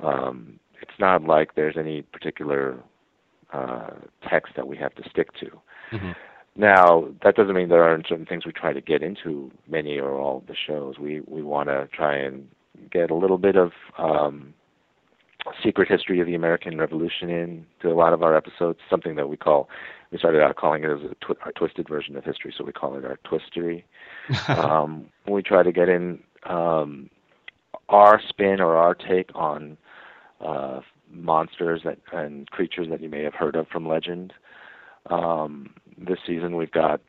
[0.00, 2.78] Um, it's not like there's any particular
[3.52, 3.90] uh,
[4.28, 5.46] text that we have to stick to.
[5.92, 6.12] Mm-hmm.
[6.56, 10.12] Now, that doesn't mean there aren't certain things we try to get into many or
[10.12, 10.98] all of the shows.
[10.98, 12.48] We we want to try and
[12.90, 14.54] get a little bit of um,
[15.62, 18.78] secret history of the American Revolution into a lot of our episodes.
[18.90, 19.68] Something that we call
[20.10, 22.72] we started out calling it as a twi- our twisted version of history, so we
[22.72, 23.84] call it our twistery.
[24.48, 27.10] um, we try to get in um,
[27.88, 29.76] our spin or our take on
[30.40, 30.80] uh,
[31.10, 34.32] monsters that and creatures that you may have heard of from legend.
[35.06, 37.00] Um, this season we've got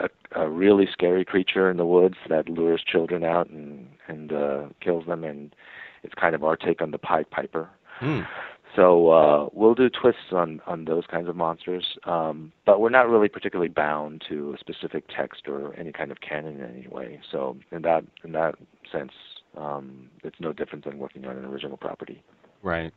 [0.00, 0.08] a,
[0.40, 5.06] a really scary creature in the woods that lures children out and and uh, kills
[5.06, 5.54] them, and
[6.02, 7.70] it's kind of our take on the Pied Piper.
[8.02, 8.26] Mm.
[8.74, 13.08] So uh, we'll do twists on on those kinds of monsters, um, but we're not
[13.08, 17.20] really particularly bound to a specific text or any kind of canon in any way.
[17.30, 18.54] So in that in that
[18.90, 19.12] sense,
[19.56, 22.22] um, it's no different than working on an original property.
[22.62, 22.92] Right.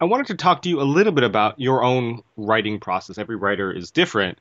[0.00, 3.18] I wanted to talk to you a little bit about your own writing process.
[3.18, 4.38] Every writer is different.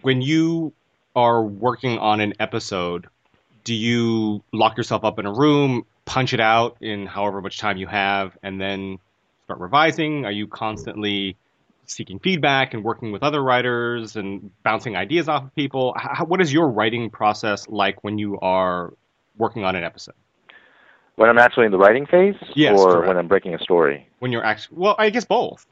[0.00, 0.72] When you
[1.14, 3.08] are working on an episode,
[3.64, 7.76] do you lock yourself up in a room, punch it out in however much time
[7.76, 8.98] you have, and then
[9.44, 10.24] start revising?
[10.24, 11.36] Are you constantly
[11.86, 15.94] seeking feedback and working with other writers and bouncing ideas off of people?
[15.96, 18.94] How, what is your writing process like when you are
[19.36, 20.14] working on an episode?
[21.16, 23.08] When I'm actually in the writing phase, yes, or correct.
[23.08, 24.08] when I'm breaking a story.
[24.18, 25.64] When you're actually, well, I guess both.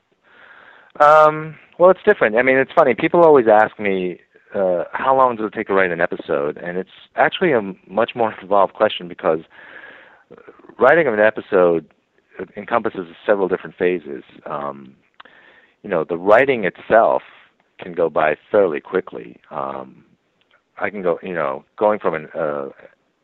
[1.01, 2.37] Um, well, it's different.
[2.37, 2.95] I mean, it's funny.
[2.95, 4.21] People always ask me,
[4.55, 6.59] uh, how long does it take to write an episode?
[6.59, 9.41] And it's actually a much more involved question because
[10.79, 11.91] writing of an episode
[12.57, 14.23] encompasses several different phases.
[14.47, 14.95] Um,
[15.83, 17.23] you know, the writing itself
[17.79, 19.41] can go by fairly quickly.
[19.51, 20.05] Um,
[20.79, 22.69] I can go, you know, going from an uh,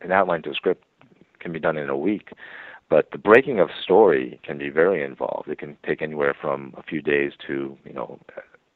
[0.01, 0.83] an outline to a script
[1.39, 2.29] can be done in a week.
[2.89, 5.47] But the breaking of story can be very involved.
[5.47, 8.19] It can take anywhere from a few days to, you know,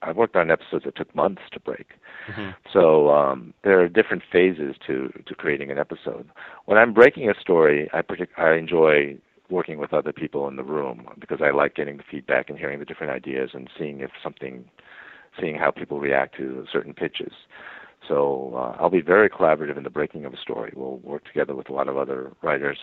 [0.03, 1.87] I've worked on episodes that took months to break.
[2.29, 2.51] Mm-hmm.
[2.71, 6.29] So um, there are different phases to to creating an episode.
[6.65, 9.17] When I'm breaking a story, I partic- I enjoy
[9.53, 12.79] working with other people in the room because I like getting the feedback and hearing
[12.79, 14.65] the different ideas and seeing if something,
[15.39, 17.31] seeing how people react to certain pitches.
[18.07, 20.73] So uh, I'll be very collaborative in the breaking of a story.
[20.75, 22.79] We'll work together with a lot of other writers.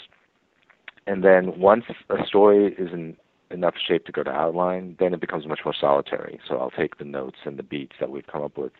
[1.06, 3.16] And then once a story is in
[3.50, 6.38] enough shape to go to outline, then it becomes much more solitary.
[6.48, 8.72] So I'll take the notes and the beats that we've come up with,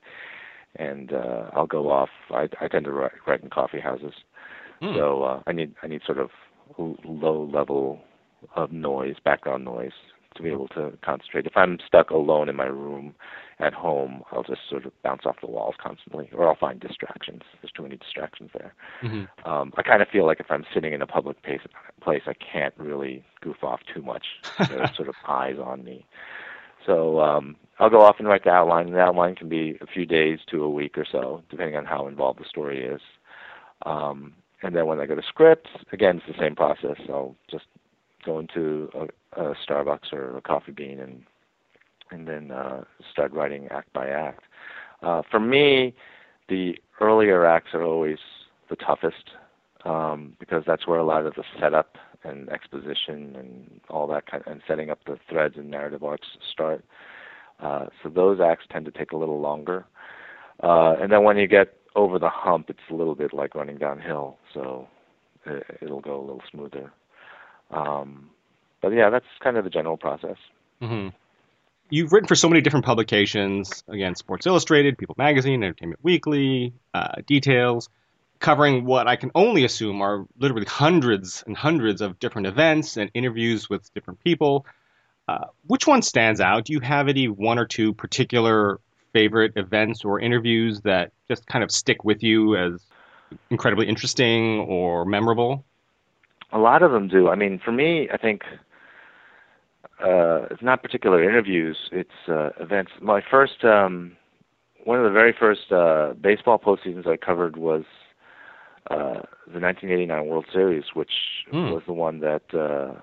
[0.76, 2.10] and uh, I'll go off.
[2.30, 4.12] I, I tend to write, write in coffee houses,
[4.80, 4.94] mm.
[4.94, 6.30] so uh, I need I need sort of
[6.78, 8.00] low level
[8.56, 9.92] of noise, background noise,
[10.36, 11.46] to be able to concentrate.
[11.46, 13.14] If I'm stuck alone in my room
[13.58, 17.42] at home, I'll just sort of bounce off the walls constantly, or I'll find distractions.
[17.60, 18.74] There's too many distractions there.
[19.02, 19.48] Mm-hmm.
[19.48, 21.60] Um, I kind of feel like if I'm sitting in a public place,
[22.00, 24.24] place I can't really goof off too much.
[24.68, 26.06] There's sort of eyes on me.
[26.86, 28.86] So um, I'll go off and write the outline.
[28.86, 31.84] And the outline can be a few days to a week or so, depending on
[31.84, 33.00] how involved the story is.
[33.84, 36.96] Um, and then when I go to scripts, again, it's the same process.
[37.08, 37.64] I'll just
[38.24, 41.22] go into a, a Starbucks or a coffee bean and
[42.12, 42.82] and then uh,
[43.12, 44.42] start writing act by act.
[45.02, 45.94] Uh, for me,
[46.48, 48.18] the earlier acts are always
[48.68, 49.30] the toughest
[49.84, 54.42] um, because that's where a lot of the setup and exposition and all that kind
[54.44, 56.84] of, and setting up the threads and narrative arcs start.
[57.60, 59.84] Uh, so those acts tend to take a little longer.
[60.62, 63.78] Uh, and then when you get over the hump, it's a little bit like running
[63.78, 64.36] downhill.
[64.54, 64.88] So
[65.46, 66.92] it, it'll go a little smoother.
[67.70, 68.30] Um,
[68.80, 70.36] but yeah, that's kind of the general process.
[70.80, 71.08] Mm-hmm.
[71.90, 77.16] You've written for so many different publications, again, Sports Illustrated, People Magazine, Entertainment Weekly, uh,
[77.26, 77.88] Details,
[78.38, 83.10] covering what I can only assume are literally hundreds and hundreds of different events and
[83.12, 84.66] interviews with different people.
[85.26, 86.64] Uh, which one stands out?
[86.64, 88.80] Do you have any one or two particular
[89.12, 92.86] favorite events or interviews that just kind of stick with you as
[93.50, 95.64] incredibly interesting or memorable?
[96.52, 97.28] A lot of them do.
[97.28, 98.42] I mean, for me, I think
[100.02, 102.92] uh, it's not particular interviews; it's uh, events.
[103.00, 104.16] My first, um,
[104.84, 107.84] one of the very first uh, baseball postseasons I covered was
[108.90, 111.12] uh, the 1989 World Series, which
[111.52, 111.72] mm.
[111.72, 113.00] was the one that uh,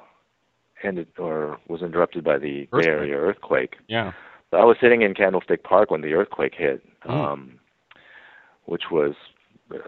[0.84, 2.86] ended or was interrupted by the earthquake.
[2.86, 3.76] Bay Area earthquake.
[3.88, 4.12] Yeah.
[4.54, 7.10] I was sitting in Candlestick Park when the earthquake hit, mm.
[7.10, 7.60] um,
[8.66, 9.14] which was,
[9.74, 9.80] uh,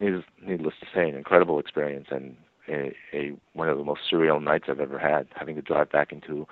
[0.00, 2.36] needless, needless to say, an incredible experience and
[2.68, 6.12] a, a one of the most surreal nights I've ever had, having to drive back
[6.12, 6.46] into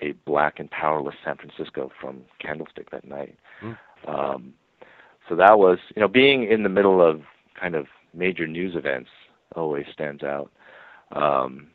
[0.00, 3.38] a black and powerless San Francisco from Candlestick that night.
[3.62, 3.78] Mm.
[4.06, 4.54] Um,
[5.28, 7.22] so that was, you know, being in the middle of
[7.58, 9.10] kind of major news events
[9.54, 10.50] always stands out.
[11.12, 11.68] Um,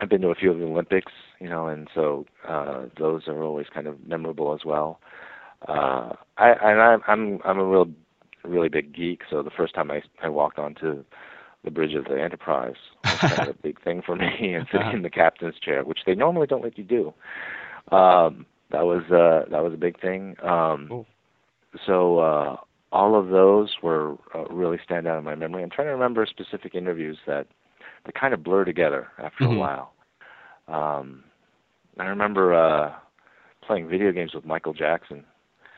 [0.00, 3.42] I've been to a few of the Olympics, you know, and so uh, those are
[3.42, 5.00] always kind of memorable as well.
[5.66, 7.88] Uh, I and I, I'm I'm a real
[8.44, 11.04] really big geek, so the first time I I walked onto
[11.64, 14.92] the bridge of the Enterprise was kind of a big thing for me, and sitting
[14.92, 17.12] in the captain's chair, which they normally don't let you do.
[17.94, 20.36] Um, that was uh, that was a big thing.
[20.42, 21.06] Um, cool.
[21.86, 22.56] So uh,
[22.92, 25.62] all of those were uh, really stand out in my memory.
[25.62, 27.46] I'm trying to remember specific interviews that
[28.06, 29.56] that kind of blur together after mm-hmm.
[29.56, 29.92] a while.
[30.68, 31.24] Um,
[31.98, 32.94] I remember uh,
[33.66, 35.24] playing video games with Michael Jackson.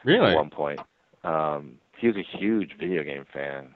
[0.04, 0.32] Really?
[0.32, 0.80] At one point,
[1.24, 3.74] um, he was a huge video game fan.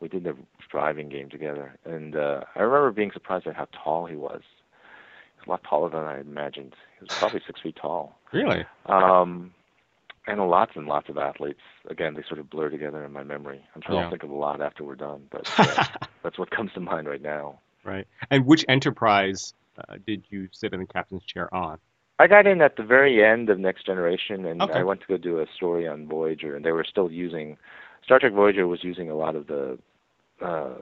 [0.00, 0.36] We did the
[0.70, 4.42] driving game together, and uh, I remember being surprised at how tall he was.
[4.42, 6.74] He was a lot taller than I imagined.
[6.98, 8.18] He was probably six feet tall.
[8.32, 8.64] Really?
[8.86, 9.54] Um,
[10.26, 11.60] and lots and lots of athletes.
[11.88, 13.64] Again, they sort of blur together in my memory.
[13.74, 14.04] I'm trying yeah.
[14.04, 15.84] to think of a lot after we're done, but uh,
[16.22, 17.60] that's what comes to mind right now.
[17.84, 18.06] Right.
[18.30, 19.54] And which enterprise
[20.06, 21.78] did you sit in the captain's chair on?
[22.18, 24.72] I got in at the very end of Next Generation, and okay.
[24.72, 27.58] I went to go do a story on Voyager, and they were still using
[28.04, 29.78] Star Trek Voyager was using a lot of the.
[30.40, 30.74] Uh,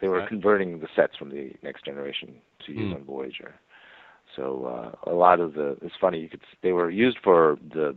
[0.00, 0.28] they were right.
[0.28, 2.34] converting the sets from the Next Generation
[2.66, 2.96] to use mm.
[2.96, 3.54] on Voyager.
[4.36, 7.96] So uh, a lot of the it's funny you could they were used for the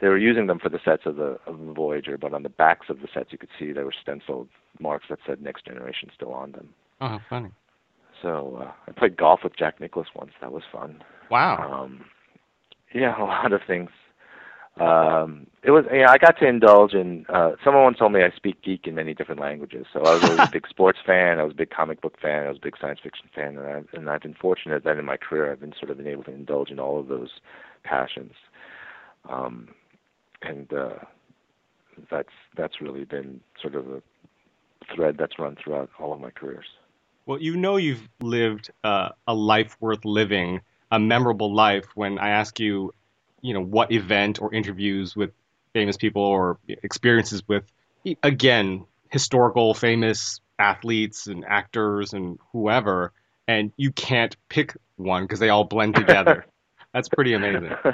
[0.00, 2.48] they were using them for the sets of the of the Voyager, but on the
[2.48, 6.10] backs of the sets you could see there were stenciled marks that said Next Generation
[6.14, 6.68] still on them.
[7.00, 7.50] Oh, funny.
[8.24, 10.32] So uh, I played golf with Jack Nicklaus once.
[10.40, 11.04] That was fun.
[11.30, 11.84] Wow.
[11.84, 12.06] Um,
[12.94, 13.90] yeah, a lot of things.
[14.80, 15.84] Um, it was.
[15.92, 17.26] Yeah, I got to indulge in.
[17.28, 19.86] Uh, someone once told me I speak geek in many different languages.
[19.92, 21.38] So I was always a big sports fan.
[21.38, 22.44] I was a big comic book fan.
[22.44, 25.04] I was a big science fiction fan, and, I, and I've been fortunate that in
[25.04, 27.30] my career I've been sort of been able to indulge in all of those
[27.84, 28.32] passions.
[29.28, 29.68] Um,
[30.42, 30.98] and uh,
[32.10, 34.02] that's that's really been sort of a
[34.94, 36.66] thread that's run throughout all of my careers.
[37.26, 40.60] Well, you know you've lived uh, a life worth living,
[40.90, 41.86] a memorable life.
[41.94, 42.92] When I ask you,
[43.40, 45.30] you know, what event or interviews with
[45.72, 47.64] famous people or experiences with,
[48.22, 53.12] again, historical famous athletes and actors and whoever,
[53.48, 56.44] and you can't pick one because they all blend together.
[56.92, 57.72] That's pretty amazing.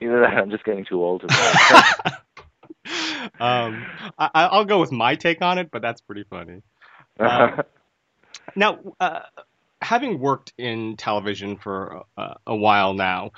[0.00, 1.26] Either that, I'm just getting too old to.
[3.40, 3.84] um,
[4.18, 6.62] I, will go with my take on it, but that's pretty funny.
[7.20, 7.60] Um,
[8.56, 9.20] now, uh,
[9.80, 13.32] having worked in television for a, a, while now,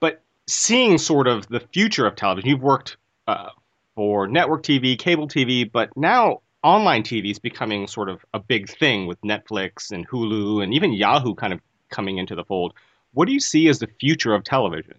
[0.00, 3.50] but seeing sort of the future of television, you've worked uh,
[3.94, 8.68] for network TV, cable TV, but now online TV is becoming sort of a big
[8.68, 11.60] thing with Netflix and Hulu and even Yahoo kind of
[11.90, 12.74] coming into the fold.
[13.14, 14.96] What do you see as the future of television?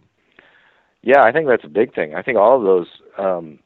[1.02, 2.16] Yeah, I think that's a big thing.
[2.16, 2.88] I think all of those
[3.18, 3.60] um,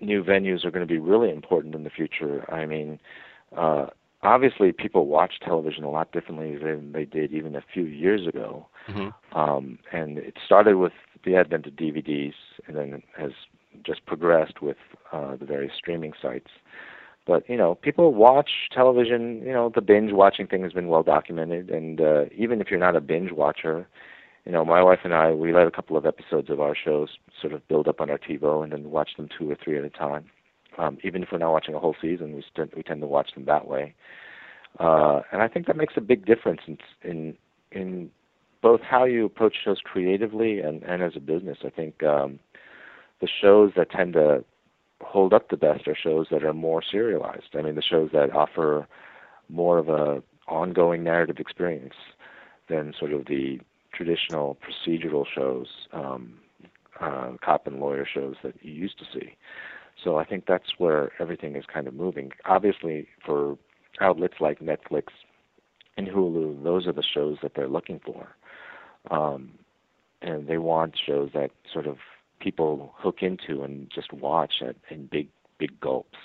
[0.00, 2.44] new venues are going to be really important in the future.
[2.52, 2.98] I mean,
[3.56, 3.86] uh,
[4.26, 8.66] obviously, people watch television a lot differently than they did even a few years ago.
[8.88, 9.38] Mm-hmm.
[9.38, 10.92] Um, and it started with
[11.24, 12.34] the advent of DVDs,
[12.66, 13.32] and then has
[13.84, 14.76] just progressed with
[15.12, 16.50] uh, the various streaming sites.
[17.26, 19.42] But you know, people watch television.
[19.44, 22.80] You know, the binge watching thing has been well documented, and uh, even if you're
[22.80, 23.88] not a binge watcher,
[24.44, 27.18] you know, my wife and I, we let a couple of episodes of our shows
[27.40, 29.84] sort of build up on our TiVo and then watch them two or three at
[29.84, 30.26] a time.
[30.78, 33.32] Um, even if we're not watching a whole season, we st- we tend to watch
[33.34, 33.94] them that way.
[34.78, 37.36] Uh, and I think that makes a big difference in in
[37.72, 38.10] in
[38.62, 41.58] both how you approach shows creatively and and as a business.
[41.64, 42.38] I think um,
[43.20, 44.44] the shows that tend to
[45.00, 47.54] hold up the best are shows that are more serialized.
[47.54, 48.86] I mean, the shows that offer
[49.48, 51.94] more of a ongoing narrative experience
[52.68, 53.60] than sort of the
[53.92, 56.34] traditional procedural shows, um,
[57.00, 59.34] uh, cop and lawyer shows that you used to see.
[60.06, 62.30] So I think that's where everything is kind of moving.
[62.44, 63.58] Obviously, for
[64.00, 65.06] outlets like Netflix
[65.96, 68.28] and Hulu, those are the shows that they're looking for.
[69.10, 69.54] Um,
[70.22, 71.96] and they want shows that sort of
[72.38, 75.28] people hook into and just watch at, in big,
[75.58, 76.18] big gulps.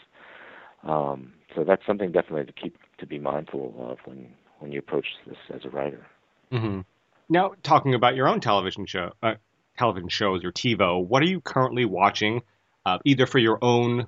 [0.83, 4.27] Um, so that's something definitely to keep to be mindful of when
[4.59, 6.05] when you approach this as a writer.
[6.51, 6.81] Mm-hmm.
[7.29, 9.35] Now, talking about your own television show, uh,
[9.75, 12.43] television shows, your TiVo, what are you currently watching,
[12.85, 14.07] uh, either for your own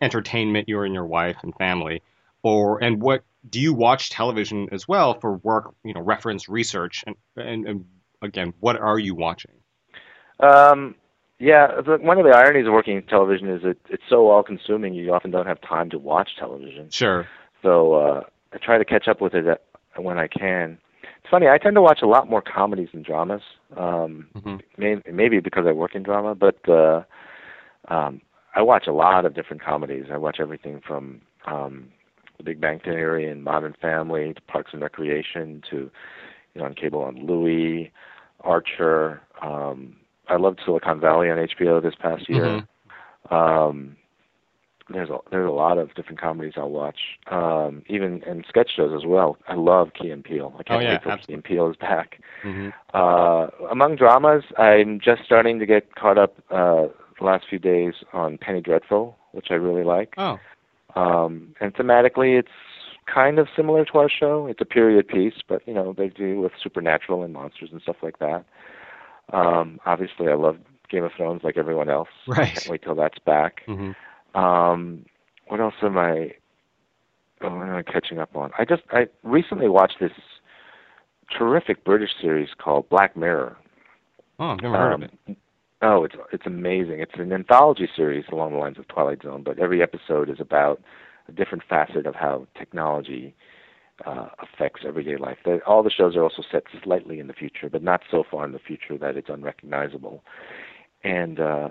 [0.00, 2.02] entertainment, you and your wife and family,
[2.42, 7.04] or and what do you watch television as well for work, you know, reference research,
[7.06, 7.84] and and, and
[8.22, 9.52] again, what are you watching?
[10.40, 10.94] Um,
[11.38, 14.94] yeah, the, one of the ironies of working in television is that it's so all-consuming.
[14.94, 16.90] You often don't have time to watch television.
[16.90, 17.28] Sure.
[17.62, 19.62] So uh, I try to catch up with it
[19.96, 20.78] when I can.
[21.02, 21.48] It's funny.
[21.48, 23.42] I tend to watch a lot more comedies than dramas.
[23.76, 24.56] Um, mm-hmm.
[24.76, 27.02] may, maybe because I work in drama, but uh,
[27.88, 28.20] um,
[28.54, 30.06] I watch a lot of different comedies.
[30.12, 31.88] I watch everything from um,
[32.38, 35.90] The Big Bang Theory and Modern Family to Parks and Recreation to
[36.54, 37.92] you know on cable on Louie,
[38.40, 39.20] Archer.
[39.42, 39.96] Um,
[40.28, 42.44] I loved Silicon Valley on HBO this past year.
[42.44, 43.34] Mm-hmm.
[43.34, 43.96] Um,
[44.90, 46.98] there's a there's a lot of different comedies I'll watch,
[47.30, 49.36] um, even and sketch shows as well.
[49.46, 50.54] I love Key and Peele.
[50.58, 51.26] I can't oh, yeah, wait till absolutely.
[51.26, 52.20] Key and Peele is back.
[52.42, 52.70] Mm-hmm.
[52.94, 56.86] Uh, among dramas, I'm just starting to get caught up uh,
[57.18, 60.14] the last few days on Penny Dreadful, which I really like.
[60.18, 60.38] Oh.
[60.96, 62.48] Um, and thematically, it's
[63.12, 64.46] kind of similar to our show.
[64.46, 67.96] It's a period piece, but you know they do with supernatural and monsters and stuff
[68.02, 68.44] like that.
[69.32, 70.56] Um, obviously, I love
[70.90, 72.08] Game of Thrones like everyone else.
[72.26, 72.48] Right.
[72.54, 73.62] Can't wait till that's back.
[73.68, 74.38] Mm-hmm.
[74.38, 75.04] Um,
[75.48, 76.32] what else am I?
[77.40, 78.50] Oh, what am I catching up on?
[78.58, 80.12] I just I recently watched this
[81.36, 83.56] terrific British series called Black Mirror.
[84.40, 85.36] Oh, I've never heard Um, of it.
[85.80, 87.00] Oh, it's it's amazing.
[87.00, 90.80] It's an anthology series along the lines of Twilight Zone, but every episode is about
[91.28, 93.34] a different facet of how technology
[94.04, 95.38] uh, affects everyday life.
[95.44, 98.44] they all the shows are also set slightly in the future, but not so far
[98.44, 100.24] in the future that it's unrecognizable.
[101.04, 101.68] And uh,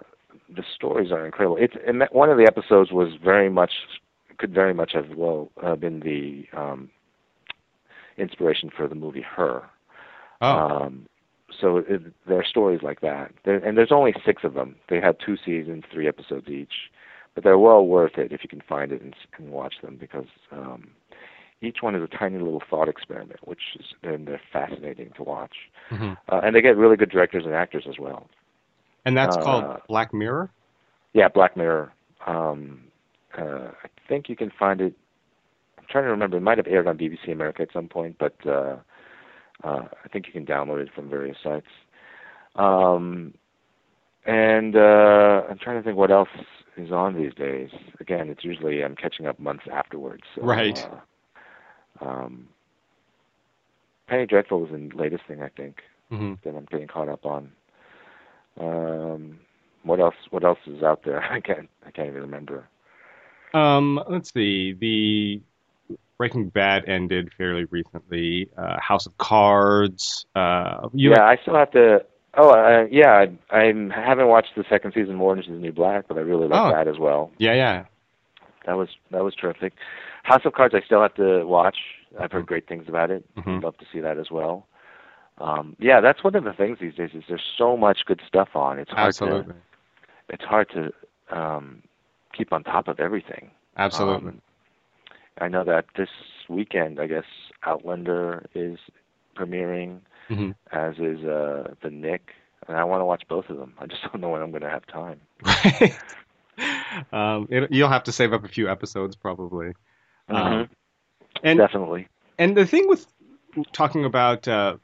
[0.56, 1.58] the stories are incredible.
[1.60, 3.72] It's and that- one of the episodes was very much
[4.38, 6.90] could very much have well uh, been the um,
[8.18, 9.64] inspiration for the movie Her.
[10.42, 10.48] Oh.
[10.48, 11.08] Um,
[11.60, 14.76] so it, there are stories like that, there, and there's only six of them.
[14.90, 16.92] They had two seasons, three episodes each,
[17.36, 20.26] but they're well worth it if you can find it and, and watch them because
[20.52, 20.90] um,
[21.62, 25.54] each one is a tiny little thought experiment, which is and they're fascinating to watch.
[25.90, 28.28] hmm Uh, and they get really good directors and actors as well.
[29.06, 30.50] And that's uh, called Black Mirror.
[31.14, 31.94] Yeah, Black Mirror.
[32.26, 32.82] Um,
[33.38, 34.94] uh, I think you can find it.
[35.78, 36.38] I'm trying to remember.
[36.38, 38.78] It might have aired on BBC America at some point, but uh,
[39.64, 41.68] uh, I think you can download it from various sites.
[42.56, 43.34] Um,
[44.26, 46.30] and uh, I'm trying to think what else
[46.78, 47.70] is on these days.
[48.00, 50.24] Again, it's usually I'm catching up months afterwards.
[50.36, 50.78] So, Right.
[52.02, 52.48] Uh, um,
[54.08, 55.78] Penny Dreadful was the latest thing I think
[56.10, 57.52] hmm that I'm getting caught up on.
[58.60, 59.40] Um,
[59.84, 60.16] what else?
[60.30, 61.22] What else is out there?
[61.32, 61.70] I can't.
[61.86, 62.68] I can't even remember.
[63.54, 64.74] Um, let's see.
[64.74, 65.42] The
[66.18, 68.50] Breaking Bad ended fairly recently.
[68.58, 70.26] Uh, House of Cards.
[70.36, 72.04] Uh, yeah, I still have to.
[72.36, 73.26] Oh, uh, yeah.
[73.52, 73.64] I, I
[73.94, 76.60] haven't watched the second season of Orange Is the New Black, but I really like
[76.60, 76.72] Oh.
[76.76, 77.32] that as well.
[77.38, 77.86] yeah, yeah.
[78.66, 79.74] That was that was terrific.
[80.24, 81.78] House of Cards, I still have to watch.
[82.20, 83.24] I've heard great things about it.
[83.36, 83.58] Mhm.
[83.58, 84.68] I'd love to see that as well.
[85.38, 88.50] Um, yeah, that's one of the things these days is there's so much good stuff
[88.56, 88.78] on.
[88.80, 89.54] It's hard Absolutely.
[89.54, 89.60] to
[90.30, 90.92] it's hard to
[91.36, 91.82] um,
[92.34, 93.52] keep on top of everything.
[93.78, 94.30] Absolutely.
[94.32, 94.42] Um,
[95.40, 96.10] I know that this
[96.50, 97.26] weekend, I guess
[97.66, 98.78] Outlander is
[99.36, 102.32] premiering, hmm as is uh, the Knick,
[102.68, 103.74] and I want to watch both of them.
[103.80, 105.22] I just don't know when I'm going to have time.
[105.44, 105.98] Right.
[107.14, 109.74] um, it, you'll have to save up a few episodes probably.
[110.30, 110.70] Um, Mhm.
[111.44, 112.08] and Definitely.
[112.40, 113.06] and the thing with
[113.72, 114.78] talking about uh,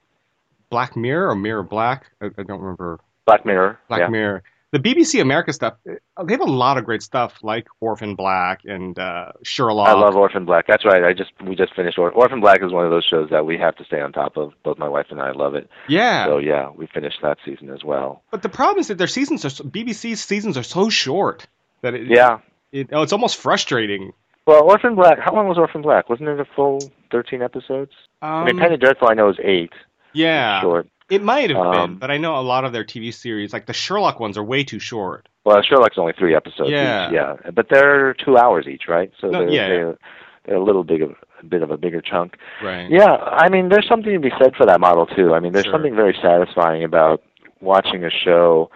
[0.70, 3.80] Black Mirror or Mirror Black, I, I don't remember Black Mirror.
[3.88, 4.08] Black yeah.
[4.08, 4.44] Mirror.
[4.74, 8.62] The BBC America stuff, uh, they have a lot of great stuff like Orphan Black
[8.66, 9.88] and uh, Sherlock.
[9.88, 10.66] I love Orphan Black.
[10.68, 11.04] That's right.
[11.04, 13.58] I just we just finished Or- Orphan Black is one of those shows that we
[13.58, 14.52] have to stay on top of.
[14.64, 15.70] Both my wife and I love it.
[15.88, 16.26] Yeah.
[16.26, 18.24] So yeah, we finished that season as well.
[18.32, 21.48] But the problem is that their seasons are so, BBC's seasons are so short
[21.82, 22.40] that it, Yeah.
[22.72, 24.12] it, oh, it's almost frustrating.
[24.48, 25.20] Well, Orphan Black.
[25.20, 26.10] How long was Orphan Black?
[26.10, 26.80] Wasn't it a full
[27.12, 27.92] thirteen episodes?
[28.22, 29.08] Um, I mean, Penny Dreadful.
[29.10, 29.72] I know is eight.
[30.14, 30.88] yeah, Short.
[31.14, 33.66] It might have been, Um, but I know a lot of their TV series, like
[33.66, 35.28] the Sherlock ones, are way too short.
[35.46, 37.08] Well, Sherlock's only three episodes Yeah.
[37.08, 37.14] each.
[37.14, 37.36] Yeah.
[37.54, 39.12] But they're two hours each, right?
[39.20, 39.68] So No, they're, yeah.
[39.68, 39.98] they're
[40.46, 42.38] they're a little big of a bit of a bigger chunk.
[42.62, 42.90] Right.
[42.90, 45.34] Yeah, I mean, there's something to be said for that model too.
[45.34, 45.74] I mean, there's Sure.
[45.74, 47.22] something very satisfying about
[47.62, 48.70] watching a show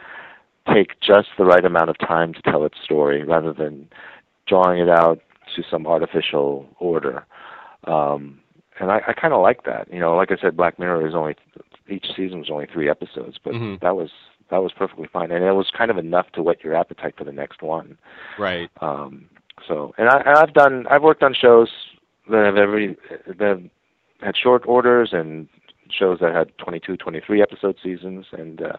[0.73, 3.89] take just the right amount of time to tell its story, rather than
[4.47, 5.19] drawing it out
[5.55, 7.25] to some artificial order.
[7.85, 8.39] Um,
[8.79, 9.91] and I, I kind of like that.
[9.91, 11.35] You know, like I said, Black Mirror is only
[11.89, 13.79] each season was only three episodes, but Mhm.
[13.81, 14.11] that was
[14.49, 17.25] that was perfectly fine, and it was kind of enough to whet your appetite for
[17.25, 17.97] the next one.
[18.39, 18.69] Right.
[18.79, 19.25] Um,
[19.67, 21.69] so, and I, and I've done, I've worked on shows
[22.29, 22.95] that have every
[23.27, 23.63] that have
[24.21, 25.49] had short orders and
[25.89, 28.77] shows that had 22, 23 episode seasons, and uh,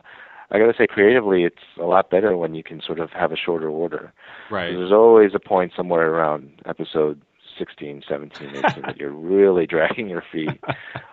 [0.50, 3.32] I got to say, creatively, it's a lot better when you can sort of have
[3.32, 4.12] a shorter order.
[4.50, 4.72] Right.
[4.74, 7.20] There's always a point somewhere around episode
[7.58, 10.60] 16, 17, 18 that you're really dragging your feet,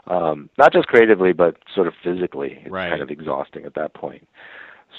[0.07, 2.59] um, not just creatively, but sort of physically.
[2.65, 2.89] It's Right.
[2.89, 4.27] kind of exhausting at that point.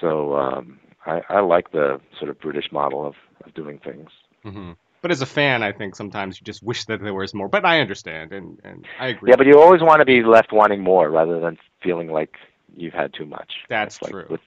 [0.00, 4.08] So um, I, I like the sort of British model of, of doing things.
[4.42, 4.72] hmm
[5.02, 7.48] But as a fan, I think sometimes you just wish that there was more.
[7.48, 9.30] But I understand, and, and I agree.
[9.30, 12.34] Yeah, but you always want to be left wanting more rather than feeling like
[12.74, 13.52] you've had too much.
[13.68, 14.26] That's It's like true.
[14.30, 14.40] With,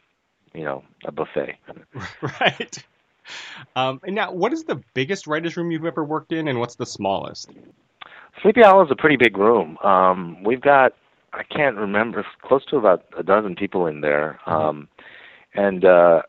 [0.54, 1.58] you know, a buffet.
[2.22, 2.84] right.
[3.76, 6.76] Um, and now, what is the biggest writers' room you've ever worked in, and what's
[6.76, 7.52] the smallest?
[8.42, 9.78] Sleepy Hollow is a pretty big room.
[9.84, 10.94] Um, we've got,
[11.34, 14.40] I can't remember, close to about a dozen people in there.
[14.46, 14.88] Um,
[15.54, 16.22] and uh,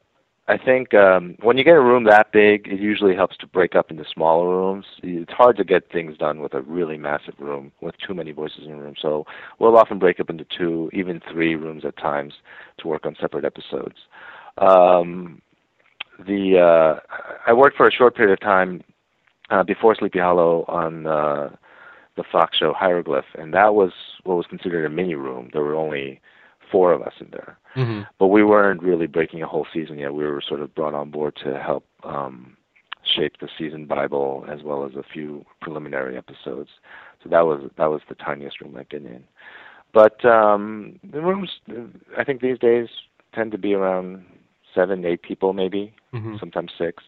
[0.48, 3.76] I think um, when you get a room that big, it usually helps to break
[3.76, 4.84] up into smaller rooms.
[5.02, 8.64] It's hard to get things done with a really massive room with too many voices
[8.64, 8.94] in a room.
[9.00, 9.26] So
[9.60, 12.34] we'll often break up into two, even three rooms at times
[12.78, 13.96] to work on separate episodes.
[14.58, 15.40] Um,
[16.26, 17.00] the uh,
[17.46, 18.82] I worked for a short period of time
[19.50, 21.50] uh, before Sleepy Hollow on uh,
[22.16, 23.92] the Fox show Hieroglyph, and that was
[24.24, 25.50] what was considered a mini room.
[25.52, 26.20] There were only
[26.70, 28.02] four of us in there, Mm-hmm.
[28.18, 30.12] but we weren't really breaking a whole season yet.
[30.12, 32.56] We were sort of brought on board to help um,
[33.04, 36.70] shape the season Bible as well as a few preliminary episodes.
[37.22, 39.22] So that was that was the tiniest room I've been in.
[39.92, 41.50] But um, the rooms,
[42.18, 42.88] I think these days
[43.34, 44.24] tend to be around
[44.74, 46.36] seven, eight people maybe Mm-hmm.
[46.40, 47.04] sometimes six.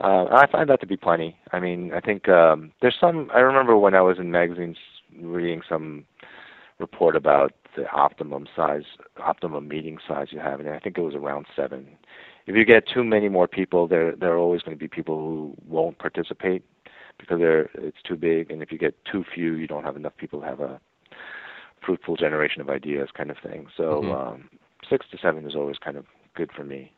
[0.00, 1.36] Uh, I find that to be plenty.
[1.52, 3.30] I mean, I think um, there's some.
[3.34, 4.76] I remember when I was in magazines
[5.20, 6.04] reading some
[6.78, 8.84] report about the optimum size,
[9.18, 11.88] optimum meeting size you have, and I think it was around seven.
[12.46, 15.18] If you get too many more people, there there are always going to be people
[15.18, 16.62] who won't participate
[17.18, 20.16] because they're it's too big, and if you get too few, you don't have enough
[20.16, 20.80] people to have a
[21.84, 23.66] fruitful generation of ideas, kind of thing.
[23.76, 24.14] So Mhm.
[24.14, 24.48] um,
[24.88, 26.92] six to seven is always kind of good for me.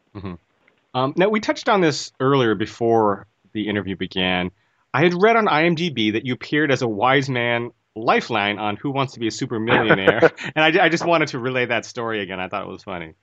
[0.94, 4.50] Um, now, we touched on this earlier before the interview began.
[4.92, 8.90] I had read on IMDb that you appeared as a wise man lifeline on Who
[8.90, 12.22] Wants to Be a Super Millionaire, and I, I just wanted to relay that story
[12.22, 12.40] again.
[12.40, 13.14] I thought it was funny.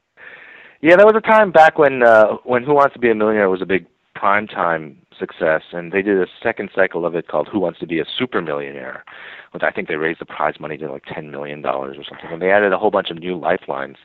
[0.81, 3.49] Yeah, there was a time back when uh, when Who Wants to Be a Millionaire
[3.49, 3.85] was a big
[4.15, 7.99] primetime success, and they did a second cycle of it called Who Wants to Be
[7.99, 9.03] a Super Millionaire,
[9.51, 12.31] which I think they raised the prize money to like ten million dollars or something,
[12.31, 13.97] and they added a whole bunch of new lifelines.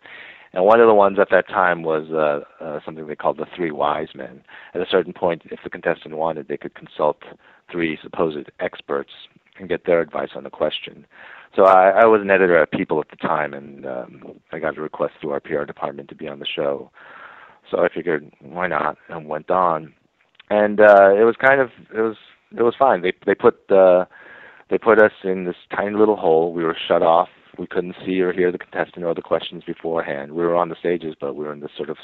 [0.54, 3.46] And one of the ones at that time was uh, uh, something they called the
[3.56, 4.42] Three Wise Men.
[4.74, 7.22] At a certain point, if the contestant wanted, they could consult
[7.70, 9.10] three supposed experts
[9.58, 11.06] and get their advice on the question.
[11.56, 14.22] So I, I was an editor at People at the time, and um,
[14.52, 16.90] I got a request through our PR department to be on the show.
[17.70, 18.96] So I figured, why not?
[19.08, 19.94] And went on,
[20.50, 22.16] and uh, it was kind of it was
[22.56, 23.02] it was fine.
[23.02, 24.04] They they put uh,
[24.68, 26.52] they put us in this tiny little hole.
[26.52, 27.28] We were shut off.
[27.58, 30.32] We couldn't see or hear the contestant or the questions beforehand.
[30.32, 31.96] We were on the stages, but we were in this sort of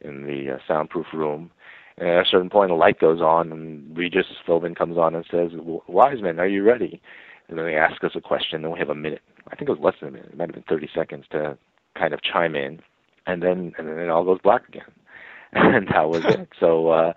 [0.00, 1.50] in the uh, soundproof room.
[1.96, 5.24] And at a certain point, a light goes on, and Regis Philbin comes on and
[5.30, 5.50] says,
[5.88, 7.00] "Wiseman, are you ready?"
[7.48, 9.22] And then they ask us a question, and we have a minute.
[9.50, 10.30] I think it was less than a minute.
[10.30, 11.58] It might have been 30 seconds to
[11.96, 12.80] kind of chime in,
[13.26, 14.92] and then and then it all goes black again,
[15.52, 16.48] and that was it.
[16.60, 17.12] So uh,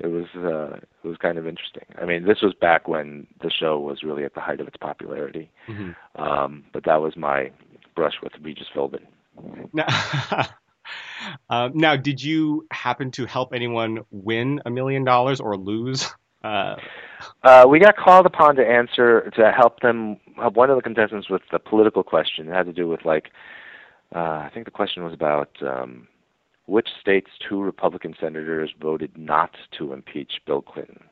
[0.00, 1.84] it was uh, it was kind of interesting.
[2.00, 4.76] I mean, this was back when the show was really at the height of its
[4.76, 5.50] popularity.
[5.68, 6.22] Mm-hmm.
[6.22, 7.50] Um, but that was my
[7.94, 9.06] brush with Regis Philbin.
[9.72, 9.86] Now,
[11.50, 16.08] uh, now, did you happen to help anyone win a million dollars or lose?
[16.44, 16.76] Uh,
[17.42, 21.28] Uh, we got called upon to answer to help them help one of the contestants
[21.28, 22.48] with the political question.
[22.48, 23.30] It had to do with like
[24.14, 26.08] uh, I think the question was about um,
[26.68, 31.02] which states two Republican senators voted not to impeach Bill Clinton.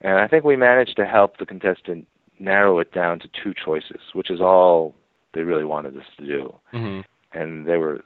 [0.00, 2.06] And I think we managed to help the contestant
[2.40, 4.94] narrow it down to two choices, which is all
[5.34, 6.54] they really wanted us to do.
[6.74, 7.00] Mm-hmm.
[7.38, 8.04] And they were,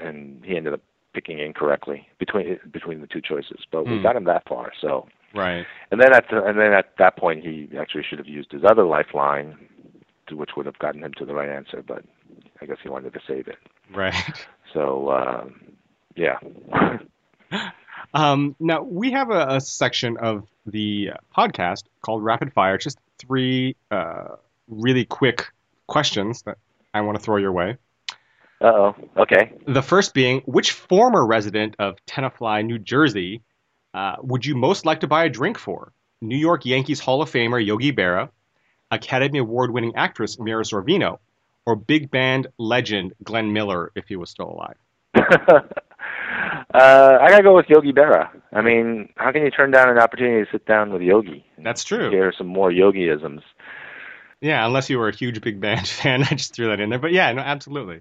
[0.00, 0.80] and he ended up
[1.14, 4.02] picking incorrectly between between the two choices, but we Hmm.
[4.02, 4.72] got him that far.
[4.80, 5.64] So, Right.
[5.90, 8.64] and then at the, and then at that point, he actually should have used his
[8.64, 9.56] other lifeline,
[10.26, 11.82] to, which would have gotten him to the right answer.
[11.86, 12.02] But
[12.60, 13.58] I guess he wanted to save it.
[13.94, 14.14] Right.
[14.72, 15.60] So, um,
[16.16, 16.38] yeah.
[18.14, 22.78] Um, now we have a, a section of the podcast called Rapid Fire.
[22.78, 24.36] Just three uh,
[24.68, 25.46] really quick
[25.86, 26.58] questions that
[26.92, 27.76] I want to throw your way.
[28.60, 28.96] Uh oh.
[29.16, 29.52] Okay.
[29.66, 33.42] The first being, which former resident of Tenafly, New Jersey,
[33.94, 35.92] uh, would you most like to buy a drink for?
[36.20, 38.30] New York Yankees Hall of Famer Yogi Berra,
[38.92, 41.18] Academy Award-winning actress Mira Sorvino,
[41.66, 44.76] or big band legend Glenn Miller if he was still alive?
[46.74, 48.28] uh, I gotta go with Yogi Berra.
[48.52, 51.44] I mean, how can you turn down an opportunity to sit down with Yogi?
[51.58, 52.10] That's true.
[52.10, 53.42] Hear some more Yogiisms.
[54.40, 56.98] Yeah, unless you were a huge big band fan, I just threw that in there.
[56.98, 58.00] But yeah, no, absolutely.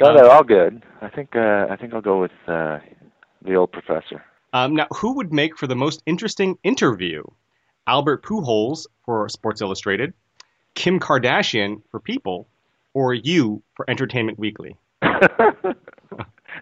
[0.00, 0.82] No, Um, they're all good.
[1.00, 2.78] I think uh, I think I'll go with uh,
[3.42, 4.24] the old professor.
[4.52, 7.22] Um, now, who would make for the most interesting interview?
[7.86, 10.12] Albert Pujols for Sports Illustrated,
[10.74, 12.46] Kim Kardashian for People,
[12.94, 14.76] or you for Entertainment Weekly?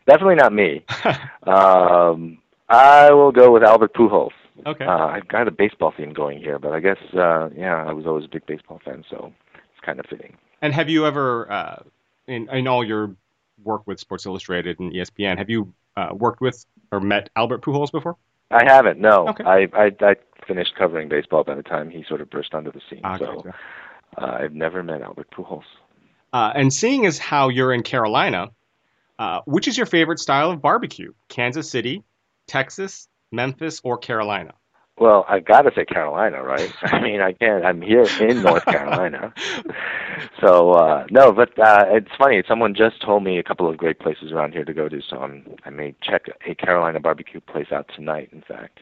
[0.06, 0.84] Definitely not me.
[1.46, 2.38] Um,
[2.68, 4.32] I will go with Albert Pujols.
[4.66, 4.84] okay.
[4.84, 8.04] Uh, I've got a baseball theme going here, but I guess uh, yeah, I was
[8.06, 10.36] always a big baseball fan, so it's kind of fitting.
[10.62, 11.82] and have you ever, uh,
[12.26, 13.14] in, in all your
[13.62, 17.92] work with Sports Illustrated and ESPN, have you uh, worked with or met Albert Pujols
[17.92, 18.16] before?
[18.50, 18.98] I haven't.
[18.98, 19.44] No, Okay.
[19.44, 20.16] I, I I
[20.48, 23.00] finished covering baseball by the time he sort of burst onto the scene.
[23.04, 23.44] Ah, so
[24.18, 25.62] uh, I've never met Albert Pujols.
[26.32, 28.50] Uh, and seeing as how you're in Carolina,
[29.18, 31.12] uh, which is your favorite style of barbecue?
[31.28, 32.02] Kansas City,
[32.46, 34.54] Texas, Memphis, or Carolina?
[34.98, 36.72] Well, I got to say Carolina, right?
[36.82, 37.64] I mean, I can't.
[37.64, 39.34] I'm here in North Carolina,
[40.40, 41.32] so uh, no.
[41.32, 42.42] But uh, it's funny.
[42.48, 45.18] Someone just told me a couple of great places around here to go to, so
[45.18, 48.30] I'm, I may check a Carolina barbecue place out tonight.
[48.32, 48.80] In fact,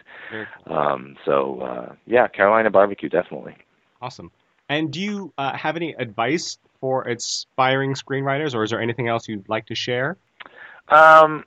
[0.67, 3.57] um, so uh, yeah, Carolina barbecue definitely.
[4.01, 4.31] Awesome.
[4.69, 9.29] And do you uh, have any advice for aspiring screenwriters, or is there anything else
[9.29, 10.17] you'd like to share?
[10.89, 11.45] Um,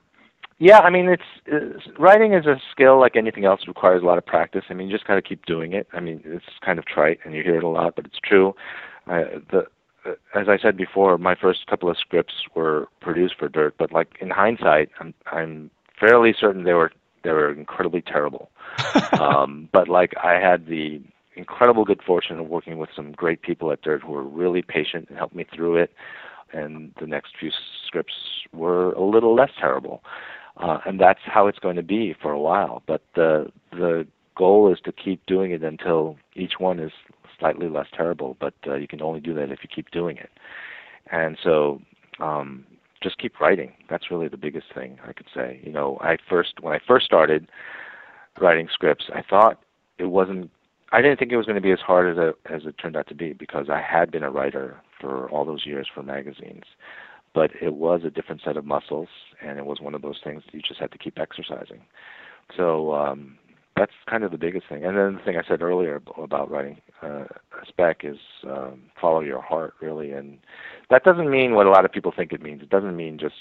[0.58, 3.62] yeah, I mean, it's, it's writing is a skill like anything else.
[3.62, 4.64] It requires a lot of practice.
[4.70, 5.86] I mean, you just got to keep doing it.
[5.92, 8.54] I mean, it's kind of trite, and you hear it a lot, but it's true.
[9.06, 9.66] Uh, the
[10.34, 14.16] as I said before, my first couple of scripts were produced for Dirt, but like
[14.20, 16.92] in hindsight, I'm I'm fairly certain they were
[17.24, 18.50] they were incredibly terrible.
[19.20, 21.00] um, but like I had the
[21.38, 25.06] incredible good fortune of working with some great people at Dirt who were really patient
[25.08, 25.92] and helped me through it.
[26.52, 27.50] And the next few
[27.86, 28.14] scripts
[28.52, 30.02] were a little less terrible,
[30.56, 32.82] uh, and that's how it's going to be for a while.
[32.86, 36.92] But the the goal is to keep doing it until each one is
[37.38, 38.36] slightly less terrible.
[38.40, 40.30] But uh, you can only do that if you keep doing it.
[41.12, 41.82] And so
[42.18, 42.64] um,
[43.02, 43.72] just keep writing.
[43.88, 45.60] That's really the biggest thing I could say.
[45.62, 47.48] You know, I first when I first started
[48.40, 49.60] writing scripts, I thought
[49.98, 50.50] it wasn't.
[50.90, 52.96] I didn't think it was going to be as hard as it, as it turned
[52.96, 56.64] out to be because I had been a writer for all those years for magazines.
[57.34, 59.08] But it was a different set of muscles,
[59.42, 61.82] and it was one of those things that you just had to keep exercising.
[62.56, 63.36] So um,
[63.76, 64.84] that's kind of the biggest thing.
[64.84, 69.20] And then the thing I said earlier about writing uh, a spec is um, follow
[69.20, 70.10] your heart, really.
[70.12, 70.38] And
[70.90, 72.62] that doesn't mean what a lot of people think it means.
[72.62, 73.36] It doesn't mean just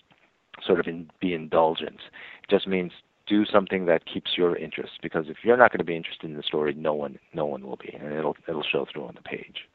[0.65, 2.01] sort of in, be indulgent.
[2.43, 2.91] It just means
[3.28, 4.93] do something that keeps your interest.
[5.01, 7.65] Because if you're not going to be interested in the story, no one, no one
[7.65, 9.67] will be, and it'll it'll show through on the page.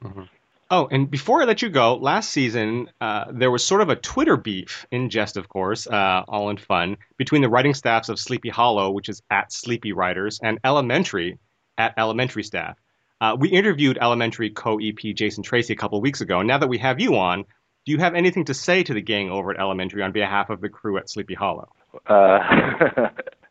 [0.71, 3.97] Oh, and before I let you go, last season uh, there was sort of a
[3.97, 8.19] Twitter beef, in jest, of course, uh, all in fun, between the writing staffs of
[8.19, 11.39] Sleepy Hollow, which is at Sleepy Writers, and Elementary
[11.77, 12.79] at Elementary Staff.
[13.21, 16.71] Uh, we interviewed Elementary co-EP Jason Tracey a couple of weeks ago, and now that
[16.71, 17.45] we have you on,
[17.85, 20.63] do you have anything to say to the gang over at Elementary on behalf of
[20.63, 21.69] the crew at Sleepy Hollow?
[22.07, 22.39] Uh,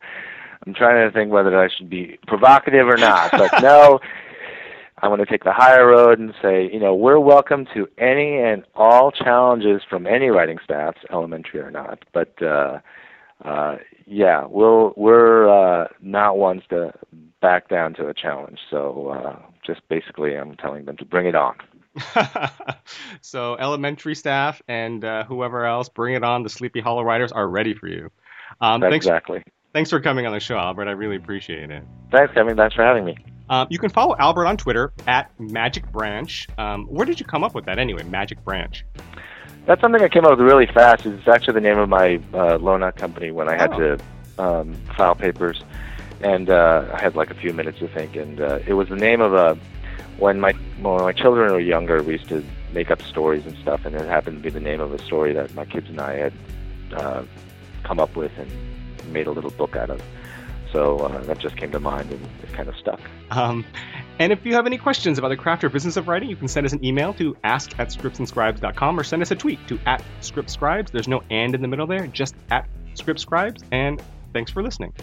[0.66, 4.00] I'm trying to think whether I should be provocative or not, but no.
[5.02, 8.38] I'm going to take the higher road and say, you know, we're welcome to any
[8.38, 12.04] and all challenges from any writing staffs, elementary or not.
[12.12, 12.78] But uh,
[13.44, 16.92] uh, yeah, we'll we're uh, not ones to
[17.40, 18.60] back down to a challenge.
[18.70, 21.56] So uh, just basically, I'm telling them to bring it on.
[23.20, 26.44] so elementary staff and uh, whoever else, bring it on.
[26.44, 28.10] The Sleepy Hollow writers are ready for you.
[28.60, 29.42] Um, thanks, exactly.
[29.72, 30.88] Thanks for coming on the show, Albert.
[30.88, 31.82] I really appreciate it.
[32.10, 32.56] Thanks, Kevin.
[32.56, 33.16] Thanks for having me.
[33.48, 36.46] Um, you can follow Albert on Twitter at Magic Branch.
[36.58, 38.84] Um, where did you come up with that anyway, Magic Branch?
[39.66, 41.06] That's something I came up with really fast.
[41.06, 43.78] It's actually the name of my uh, loan out company when I had Oh.
[43.78, 43.98] to
[44.42, 45.62] um, file papers,
[46.22, 48.16] and uh, I had like a few minutes to think.
[48.16, 49.58] And uh, it was the name of a
[50.18, 53.84] when my when my children were younger, we used to make up stories and stuff,
[53.84, 56.14] and it happened to be the name of a story that my kids and I
[56.16, 56.32] had
[56.94, 57.22] uh,
[57.84, 58.32] come up with
[59.06, 60.02] made a little book out of.
[60.72, 63.00] So uh, that just came to mind, and it kind of stuck.
[63.30, 63.64] Um,
[64.18, 66.48] and if you have any questions about the craft or business of writing, you can
[66.48, 70.02] send us an email to ask at scriptsandscribes.com or send us a tweet to at
[70.22, 70.90] scriptscribes.
[70.90, 73.62] There's no and in the middle there, just at scriptscribes.
[73.70, 74.94] And thanks for listening.